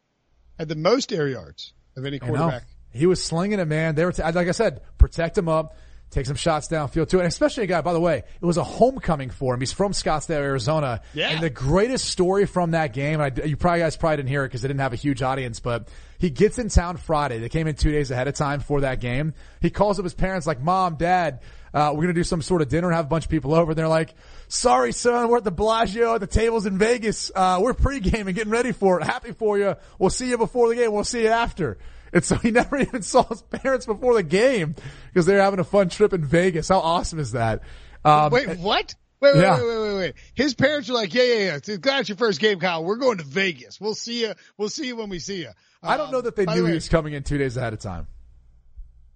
[0.60, 2.64] had the most air yards of any quarterback.
[2.92, 3.96] He was slinging it, man.
[3.96, 5.76] They were, t- like I said, protect him up,
[6.12, 7.20] take some shots downfield too.
[7.20, 9.60] And especially a guy, by the way, it was a homecoming for him.
[9.60, 11.02] He's from Scottsdale, Arizona.
[11.14, 11.30] Yeah.
[11.30, 14.50] And the greatest story from that game, I, you probably guys probably didn't hear it
[14.50, 17.40] because they didn't have a huge audience, but he gets in town Friday.
[17.40, 19.34] They came in two days ahead of time for that game.
[19.60, 21.42] He calls up his parents like, mom, dad,
[21.76, 23.54] uh, we're going to do some sort of dinner and have a bunch of people
[23.54, 23.72] over.
[23.72, 24.16] And they're like,
[24.48, 27.34] sorry, son, we're at the Bellagio at the tables in Vegas.
[27.36, 29.06] Uh, we're pregame and getting ready for it.
[29.06, 29.76] Happy for you.
[30.00, 30.94] We'll see you before the game.
[30.94, 31.78] We'll see you after.
[32.14, 34.76] And so he never even saw his parents before the game
[35.08, 36.70] because they're having a fun trip in Vegas.
[36.70, 37.62] How awesome is that?
[38.06, 38.96] Um, wait, what?
[39.20, 39.58] Wait, wait, yeah.
[39.58, 40.16] wait, wait, wait, wait.
[40.34, 41.76] His parents are like, yeah, yeah, yeah.
[41.76, 42.86] Glad it's your first game, Kyle.
[42.86, 43.82] We're going to Vegas.
[43.82, 44.34] We'll see you.
[44.58, 45.48] We'll see you when we see you.
[45.48, 45.54] Um,
[45.84, 47.74] I don't know that they knew the way, he was coming in two days ahead
[47.74, 48.08] of time.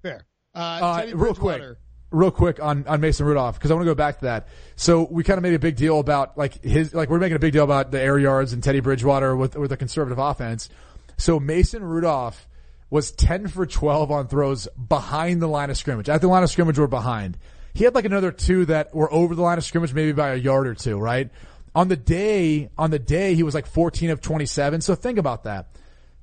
[0.02, 0.26] Fair.
[0.54, 1.78] Uh, uh real quick
[2.12, 4.48] real quick on, on Mason Rudolph because I want to go back to that.
[4.76, 7.40] So we kind of made a big deal about like his like we're making a
[7.40, 10.70] big deal about the air yards and Teddy Bridgewater with with a conservative offense.
[11.18, 12.48] So Mason Rudolph
[12.90, 16.10] was 10 for 12 on throws behind the line of scrimmage.
[16.10, 17.38] At the line of scrimmage, we're behind.
[17.74, 20.36] He had like another two that were over the line of scrimmage, maybe by a
[20.36, 21.30] yard or two, right?
[21.76, 24.82] On the day, on the day, he was like 14 of 27.
[24.82, 25.68] So think about that.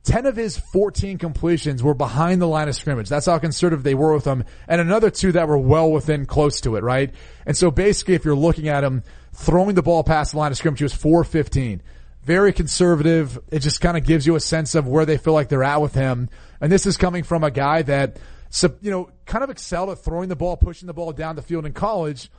[0.06, 3.08] 10 of his 14 completions were behind the line of scrimmage.
[3.08, 4.44] That's how conservative they were with him.
[4.68, 7.12] And another two that were well within close to it, right?
[7.44, 9.02] And so basically, if you're looking at him
[9.32, 11.82] throwing the ball past the line of scrimmage, he was 415.
[12.22, 13.38] Very conservative.
[13.50, 15.82] It just kind of gives you a sense of where they feel like they're at
[15.82, 16.28] with him.
[16.60, 18.18] And this is coming from a guy that,
[18.80, 21.66] you know, kind of excelled at throwing the ball, pushing the ball down the field
[21.66, 22.30] in college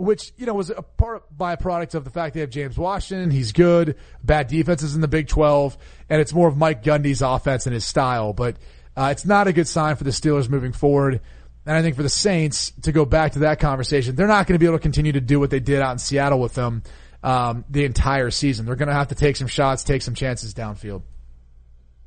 [0.00, 3.30] which you know was a part byproduct of the fact they have James Washington.
[3.30, 3.96] He's good.
[4.24, 5.76] Bad defenses in the Big Twelve,
[6.08, 8.32] and it's more of Mike Gundy's offense and his style.
[8.32, 8.56] But
[8.96, 11.20] uh, it's not a good sign for the Steelers moving forward.
[11.66, 14.54] And I think for the Saints to go back to that conversation, they're not going
[14.54, 16.82] to be able to continue to do what they did out in Seattle with them
[17.22, 18.64] um, the entire season.
[18.64, 21.02] They're going to have to take some shots, take some chances downfield.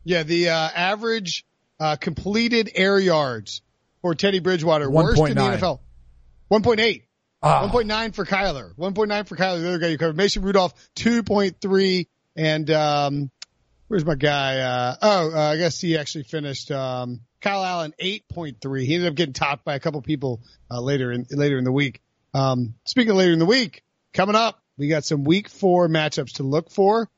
[0.03, 1.45] Yeah, the uh, average
[1.79, 3.61] uh, completed air yards
[4.01, 5.05] for Teddy Bridgewater 1.
[5.05, 5.31] worst 9.
[5.31, 5.79] in the NFL.
[6.51, 7.03] 1.8.
[7.43, 8.73] Uh, 1.9 for Kyler.
[8.75, 10.15] 1.9 for Kyler, the other guy you covered.
[10.15, 12.07] Mason Rudolph, 2.3.
[12.37, 13.31] And, um,
[13.89, 14.59] where's my guy?
[14.59, 18.85] Uh, oh, uh, I guess he actually finished, um, Kyle Allen, 8.3.
[18.85, 20.41] He ended up getting topped by a couple people,
[20.71, 22.01] uh, later in, later in the week.
[22.33, 23.83] Um, speaking of later in the week,
[24.13, 27.09] coming up, we got some week four matchups to look for.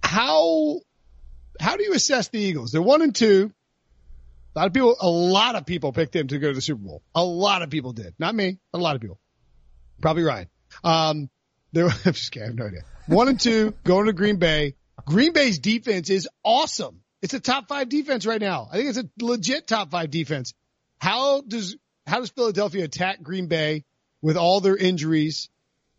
[0.00, 0.78] How,
[1.58, 2.70] how do you assess the Eagles?
[2.70, 3.52] They're one and two.
[4.54, 6.82] A lot of people, a lot of people picked him to go to the Super
[6.82, 7.02] Bowl.
[7.14, 8.14] A lot of people did.
[8.18, 8.58] Not me.
[8.74, 9.20] A lot of people.
[10.00, 10.48] Probably Ryan.
[10.82, 11.30] Um,
[11.72, 12.46] there, I'm just kidding.
[12.46, 12.82] I have no idea.
[13.06, 14.74] One and two going to Green Bay.
[15.04, 17.00] Green Bay's defense is awesome.
[17.22, 18.68] It's a top five defense right now.
[18.70, 20.52] I think it's a legit top five defense.
[20.98, 21.76] How does,
[22.06, 23.84] how does Philadelphia attack Green Bay
[24.20, 25.48] with all their injuries?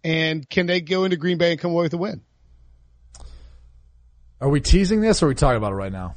[0.03, 2.21] And can they go into Green Bay and come away with a win?
[4.39, 6.15] Are we teasing this or are we talking about it right now?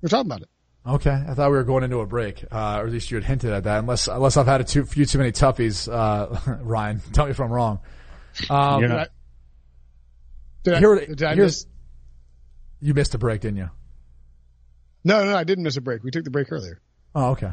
[0.00, 0.48] We're talking about it.
[0.86, 3.24] Okay, I thought we were going into a break, uh, or at least you had
[3.24, 3.80] hinted at that.
[3.80, 7.40] Unless, unless I've had a too, few too many toughies, uh, Ryan, tell me if
[7.40, 7.80] I'm wrong.
[8.48, 9.08] Um, You're not.
[10.62, 11.66] Did I, here, did I miss?
[12.80, 13.70] You missed a break, didn't you?
[15.04, 16.02] No, no, I didn't miss a break.
[16.02, 16.80] We took the break earlier.
[17.14, 17.52] Oh, okay.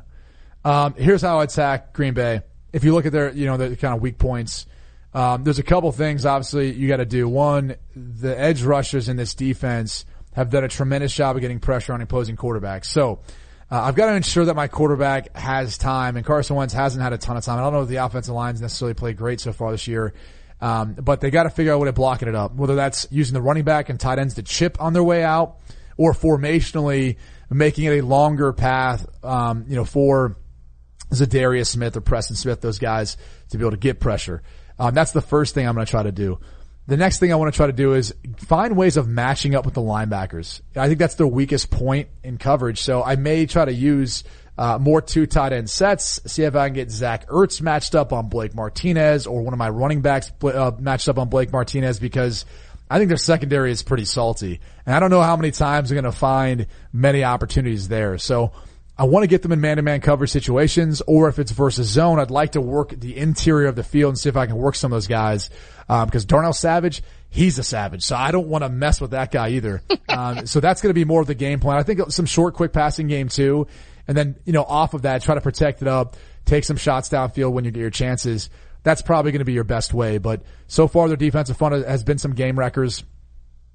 [0.63, 2.41] Um, here's how I attack Green Bay.
[2.73, 4.65] If you look at their, you know, the kind of weak points,
[5.13, 7.27] um, there's a couple things obviously you got to do.
[7.27, 10.05] One, the edge rushers in this defense
[10.35, 12.85] have done a tremendous job of getting pressure on opposing quarterbacks.
[12.85, 13.19] So,
[13.71, 17.13] uh, I've got to ensure that my quarterback has time, and Carson Wentz hasn't had
[17.13, 17.57] a ton of time.
[17.57, 20.13] I don't know if the offensive line's necessarily played great so far this year,
[20.61, 22.53] um, but they got to figure out a way to blocking it up.
[22.53, 25.57] Whether that's using the running back and tight ends to chip on their way out,
[25.97, 27.17] or formationally
[27.49, 30.35] making it a longer path, um, you know, for
[31.11, 33.17] Za'Darius Smith or Preston Smith, those guys
[33.49, 34.43] to be able to get pressure.
[34.77, 36.39] Um, that's the first thing I'm going to try to do.
[36.87, 39.65] The next thing I want to try to do is find ways of matching up
[39.65, 40.61] with the linebackers.
[40.75, 42.81] I think that's their weakest point in coverage.
[42.81, 44.23] So I may try to use
[44.57, 48.13] uh, more two tight end sets, see if I can get Zach Ertz matched up
[48.13, 51.99] on Blake Martinez or one of my running backs uh, matched up on Blake Martinez
[51.99, 52.45] because
[52.89, 54.61] I think their secondary is pretty salty.
[54.85, 58.17] And I don't know how many times I'm going to find many opportunities there.
[58.19, 58.51] So
[58.97, 62.31] I want to get them in man-to-man coverage situations, or if it's versus zone, I'd
[62.31, 64.93] like to work the interior of the field and see if I can work some
[64.93, 65.49] of those guys.
[65.89, 69.31] Um, because Darnell Savage, he's a savage, so I don't want to mess with that
[69.31, 69.81] guy either.
[70.09, 71.77] um, so that's going to be more of the game plan.
[71.77, 73.67] I think some short, quick passing game too,
[74.07, 76.15] and then you know off of that, try to protect it up,
[76.45, 78.49] take some shots downfield when you get your chances.
[78.83, 80.19] That's probably going to be your best way.
[80.19, 83.03] But so far, their defensive front has been some game wreckers.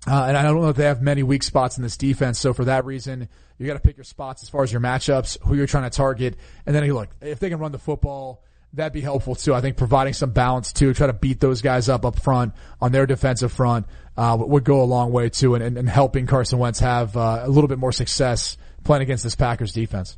[0.06, 2.38] Uh, and I don't know if they have many weak spots in this defense.
[2.38, 3.28] So for that reason,
[3.58, 5.94] you got to pick your spots as far as your matchups, who you're trying to
[5.94, 8.42] target, and then look if they can run the football.
[8.72, 9.52] That'd be helpful too.
[9.52, 12.92] I think providing some balance too, try to beat those guys up up front on
[12.92, 13.86] their defensive front
[14.16, 17.40] uh, would go a long way too, and, and, and helping Carson Wentz have uh,
[17.42, 20.16] a little bit more success playing against this Packers defense.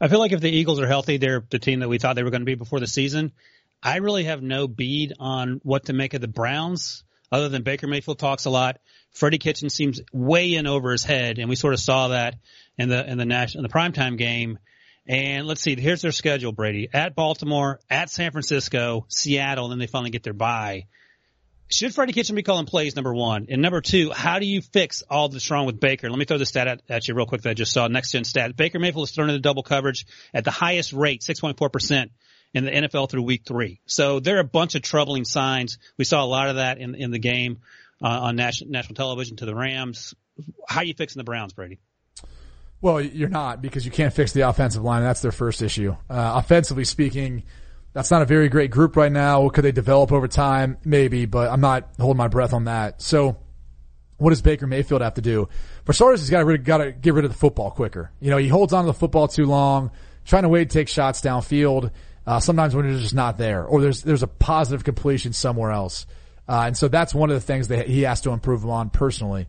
[0.00, 2.24] I feel like if the Eagles are healthy, they're the team that we thought they
[2.24, 3.32] were going to be before the season.
[3.82, 7.04] I really have no bead on what to make of the Browns,
[7.34, 8.78] other than Baker Mayfield talks a lot.
[9.12, 12.36] Freddie Kitchen seems way in over his head, and we sort of saw that
[12.78, 14.58] in the in the national in the primetime game.
[15.06, 16.88] And let's see, here's their schedule, Brady.
[16.92, 20.86] At Baltimore, at San Francisco, Seattle, and then they finally get their bye.
[21.68, 23.46] Should Freddie Kitchen be calling plays, number one?
[23.50, 26.08] And number two, how do you fix all that's wrong with Baker?
[26.08, 27.88] Let me throw the stat at, at you real quick that I just saw.
[27.88, 28.56] Next gen stat.
[28.56, 32.10] Baker Mayfield is thrown into double coverage at the highest rate, 6.4%
[32.54, 33.80] in the NFL through week three.
[33.84, 35.78] So there are a bunch of troubling signs.
[35.98, 37.58] We saw a lot of that in, in the game
[38.02, 40.14] uh, on national, national television to the Rams.
[40.68, 41.80] How are you fixing the Browns, Brady?
[42.80, 45.02] Well, you're not because you can't fix the offensive line.
[45.02, 45.96] That's their first issue.
[46.08, 47.44] Uh, offensively speaking,
[47.92, 49.48] that's not a very great group right now.
[49.48, 50.76] Could they develop over time?
[50.84, 53.00] Maybe, but I'm not holding my breath on that.
[53.00, 53.38] So
[54.18, 55.48] what does Baker Mayfield have to do?
[55.84, 58.10] For starters, he's got to got to get rid of the football quicker.
[58.20, 59.90] You know, he holds on to the football too long,
[60.24, 61.90] trying to wait to take shots downfield.
[62.26, 66.06] Uh, sometimes when it's just not there, or there's there's a positive completion somewhere else,
[66.48, 69.46] uh, and so that's one of the things that he has to improve on personally.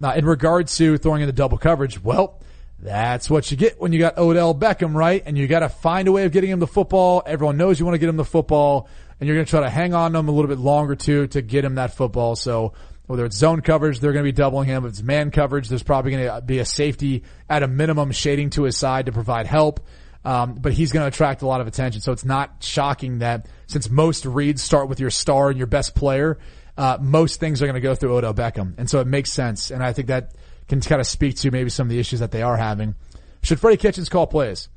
[0.00, 2.40] Now, in regards to throwing in the double coverage, well,
[2.78, 5.22] that's what you get when you got Odell Beckham, right?
[5.24, 7.22] And you got to find a way of getting him the football.
[7.24, 8.88] Everyone knows you want to get him the football,
[9.20, 11.28] and you're going to try to hang on to him a little bit longer too
[11.28, 12.34] to get him that football.
[12.34, 12.72] So
[13.06, 14.84] whether it's zone coverage, they're going to be doubling him.
[14.84, 18.50] If it's man coverage, there's probably going to be a safety at a minimum shading
[18.50, 19.80] to his side to provide help.
[20.24, 22.00] Um, but he's going to attract a lot of attention.
[22.00, 25.94] So it's not shocking that since most reads start with your star and your best
[25.94, 26.38] player,
[26.76, 28.74] uh, most things are going to go through Odell Beckham.
[28.78, 29.70] And so it makes sense.
[29.70, 30.34] And I think that
[30.68, 32.94] can kind of speak to maybe some of the issues that they are having.
[33.42, 34.68] Should Freddie Kitchens call plays?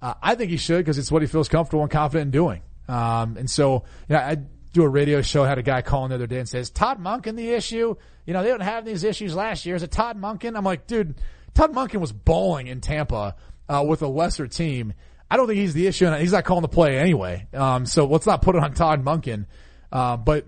[0.00, 2.62] Uh, I think he should because it's what he feels comfortable and confident in doing.
[2.88, 4.36] Um, and so, you know, I
[4.72, 7.36] do a radio show, had a guy calling the other day and says, Todd Monken
[7.36, 7.94] the issue?
[8.26, 9.76] You know, they didn't have these issues last year.
[9.76, 10.56] Is it Todd Monken?
[10.56, 11.14] I'm like, dude,
[11.54, 13.36] Todd Monken was bowling in Tampa
[13.68, 14.94] uh, with a lesser team.
[15.30, 17.46] I don't think he's the issue, and he's not calling the play anyway.
[17.54, 19.46] Um, so let's not put it on Todd Monken.
[19.90, 20.46] Uh, but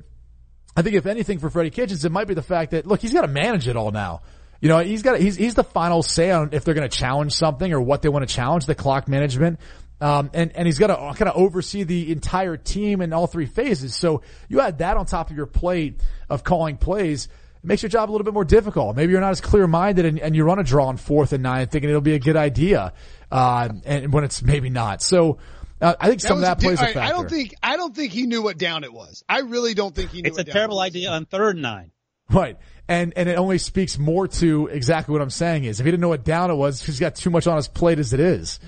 [0.76, 3.12] I think if anything for Freddie Kitchens, it might be the fact that look, he's
[3.12, 4.22] got to manage it all now.
[4.60, 7.32] You know, he's got he's he's the final say on if they're going to challenge
[7.32, 9.60] something or what they want to challenge the clock management.
[10.00, 13.46] Um, and, and he's got to kind of oversee the entire team in all three
[13.46, 13.94] phases.
[13.94, 17.28] So you add that on top of your plate of calling plays
[17.64, 18.94] it makes your job a little bit more difficult.
[18.94, 21.42] Maybe you're not as clear minded and, and, you run a draw on fourth and
[21.42, 22.92] nine thinking it'll be a good idea.
[23.32, 25.02] Uh, and when it's maybe not.
[25.02, 25.38] So,
[25.80, 27.00] uh, I think some that of that plays a factor.
[27.00, 29.24] I don't think I don't think he knew what down it was.
[29.28, 30.28] I really don't think he knew.
[30.28, 31.90] It's a terrible idea on third and nine.
[32.30, 32.58] Right.
[32.86, 36.02] And and it only speaks more to exactly what I'm saying is if he didn't
[36.02, 38.60] know what down it was, he's got too much on his plate as it is.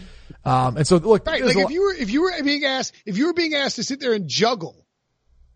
[0.44, 3.18] Um, and so look, right, like if you were if you were being asked if
[3.18, 4.86] you were being asked to sit there and juggle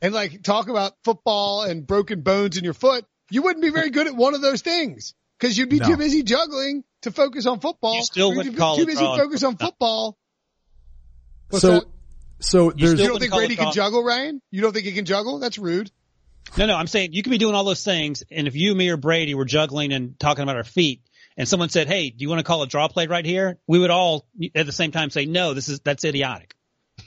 [0.03, 3.91] and like talk about football and broken bones in your foot, you wouldn't be very
[3.91, 5.89] good at one of those things because you'd be no.
[5.89, 7.97] too busy juggling to focus on football.
[7.97, 10.18] You still would call too busy focus on football.
[11.49, 11.85] What's so, that?
[12.41, 12.93] so there's.
[12.93, 14.41] You, you don't think Brady can juggle, Ryan?
[14.51, 15.39] You don't think he can juggle?
[15.39, 15.91] That's rude.
[16.57, 18.89] No, no, I'm saying you could be doing all those things, and if you, me,
[18.89, 21.03] or Brady were juggling and talking about our feet,
[21.37, 23.78] and someone said, "Hey, do you want to call a draw play right here?" We
[23.78, 26.55] would all at the same time say, "No, this is that's idiotic."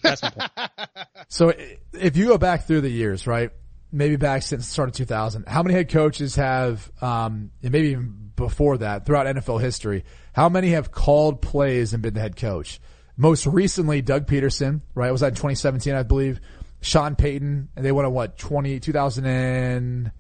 [0.02, 0.52] That's my point.
[1.28, 1.54] so
[1.94, 3.52] if you go back through the years, right?
[3.94, 7.90] Maybe back since the start of 2000, how many head coaches have, um, and maybe
[7.90, 12.36] even before that, throughout NFL history, how many have called plays and been the head
[12.36, 12.82] coach?
[13.16, 15.12] Most recently, Doug Pederson, right?
[15.12, 16.40] Was that in 2017, I believe?
[16.82, 20.12] Sean Payton, and they went on what, 20, 2000 and,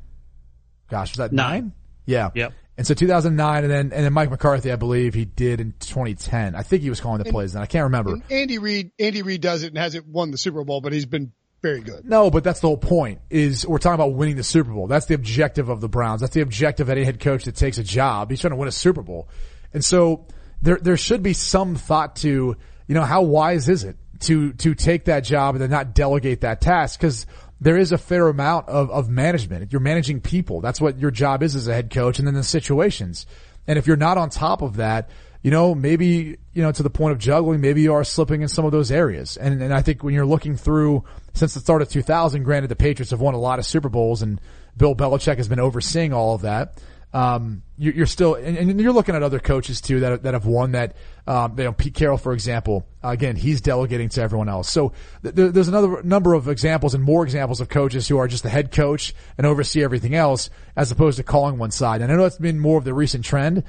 [0.89, 1.51] gosh, was that nine?
[1.51, 1.73] nine?
[2.05, 2.29] Yeah.
[2.35, 2.53] Yep.
[2.77, 6.55] And so 2009, and then and then Mike McCarthy, I believe he did in 2010.
[6.55, 8.15] I think he was calling the plays, and I can't remember.
[8.31, 11.33] Andy Reid, Andy Reid does it and hasn't won the Super Bowl, but he's been
[11.63, 12.07] very good.
[12.07, 14.85] No, but that's the whole point is we're talking about winning the Super Bowl.
[14.85, 16.21] That's the objective of the Browns.
[16.21, 18.29] That's the objective of any head coach that takes a job.
[18.29, 19.29] He's trying to win a Super Bowl.
[19.73, 20.27] And so
[20.61, 22.57] there, there should be some thought to,
[22.87, 26.41] you know, how wise is it to, to take that job and then not delegate
[26.41, 26.99] that task?
[26.99, 27.25] Cause
[27.61, 29.71] there is a fair amount of, of management.
[29.71, 30.59] You're managing people.
[30.59, 33.25] That's what your job is as a head coach and then the situations.
[33.67, 35.09] And if you're not on top of that,
[35.43, 38.47] you know, maybe, you know, to the point of juggling, maybe you are slipping in
[38.47, 39.35] some of those areas.
[39.35, 42.77] And, and I think when you're looking through since the start of 2000, granted the
[42.77, 44.39] Patriots have won a lot of Super Bowls and
[44.77, 46.81] Bill Belichick has been overseeing all of that.
[47.13, 50.47] Um, you, are still, and, and, you're looking at other coaches too that that have
[50.47, 50.95] won that.
[51.27, 54.69] Um, you know, Pete Carroll, for example, again, he's delegating to everyone else.
[54.69, 58.41] So th- there's another number of examples and more examples of coaches who are just
[58.43, 62.01] the head coach and oversee everything else, as opposed to calling one side.
[62.01, 63.63] And I know that's been more of the recent trend,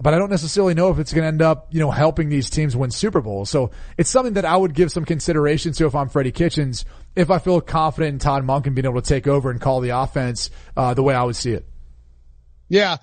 [0.00, 2.50] but I don't necessarily know if it's going to end up, you know, helping these
[2.50, 3.48] teams win Super Bowls.
[3.48, 6.84] So it's something that I would give some consideration to if I'm Freddie Kitchens,
[7.14, 9.90] if I feel confident in Todd Monken being able to take over and call the
[9.90, 11.64] offense uh, the way I would see it.
[12.68, 12.96] Yeah.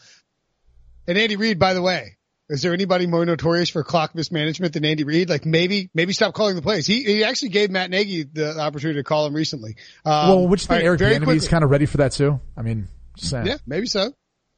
[1.07, 2.17] And Andy Reid, by the way,
[2.49, 5.29] is there anybody more notorious for clock mismanagement than Andy Reid?
[5.29, 6.85] Like maybe, maybe stop calling the plays.
[6.85, 9.77] He, he actually gave Matt Nagy the opportunity to call him recently.
[10.03, 12.41] Um, well, which think right, Eric Bieniemy kind of ready for that too?
[12.57, 12.89] I mean,
[13.31, 14.11] yeah, maybe so.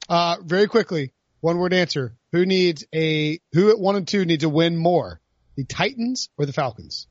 [0.09, 1.13] Uh, very quickly,
[1.43, 2.15] one word answer.
[2.31, 5.19] Who needs a, who at one and two needs a win more?
[5.57, 7.07] The Titans or the Falcons?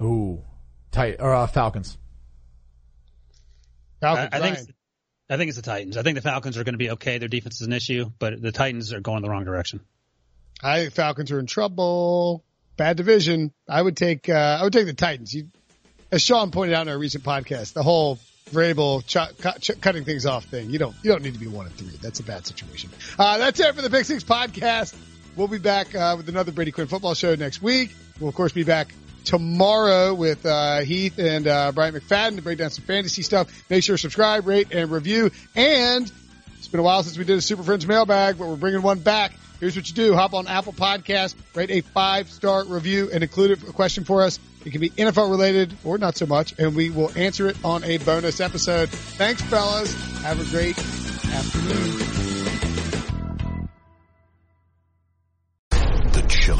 [0.00, 0.42] Ooh,
[0.90, 1.98] tight, or, uh, Falcons.
[4.00, 4.74] Falcons, I, I think,
[5.28, 5.98] I think it's the Titans.
[5.98, 7.18] I think the Falcons are going to be okay.
[7.18, 9.80] Their defense is an issue, but the Titans are going the wrong direction.
[10.62, 12.42] I think Falcons are in trouble.
[12.78, 13.52] Bad division.
[13.68, 15.34] I would take, uh, I would take the Titans.
[15.34, 15.48] You,
[16.10, 20.44] as Sean pointed out in our recent podcast, the whole Vrabel ch- cutting things off
[20.46, 20.70] thing.
[20.70, 21.96] You don't you don't need to be one and three.
[22.02, 22.90] That's a bad situation.
[23.18, 24.96] Uh, that's it for the Pick Six podcast.
[25.36, 27.94] We'll be back uh, with another Brady Quinn football show next week.
[28.18, 28.92] We'll of course be back
[29.24, 33.48] tomorrow with uh, Heath and uh, Brian McFadden to break down some fantasy stuff.
[33.70, 35.30] Make sure to subscribe, rate, and review.
[35.54, 36.10] And
[36.58, 38.98] It's been a while since we did a Super Friends mailbag, but we're bringing one
[38.98, 39.32] back.
[39.60, 40.14] Here's what you do.
[40.14, 44.38] Hop on Apple Podcast, rate a five star review and include a question for us.
[44.64, 47.84] It can be NFL related or not so much, and we will answer it on
[47.84, 48.88] a bonus episode.
[48.88, 49.92] Thanks, fellas.
[50.22, 52.19] Have a great afternoon.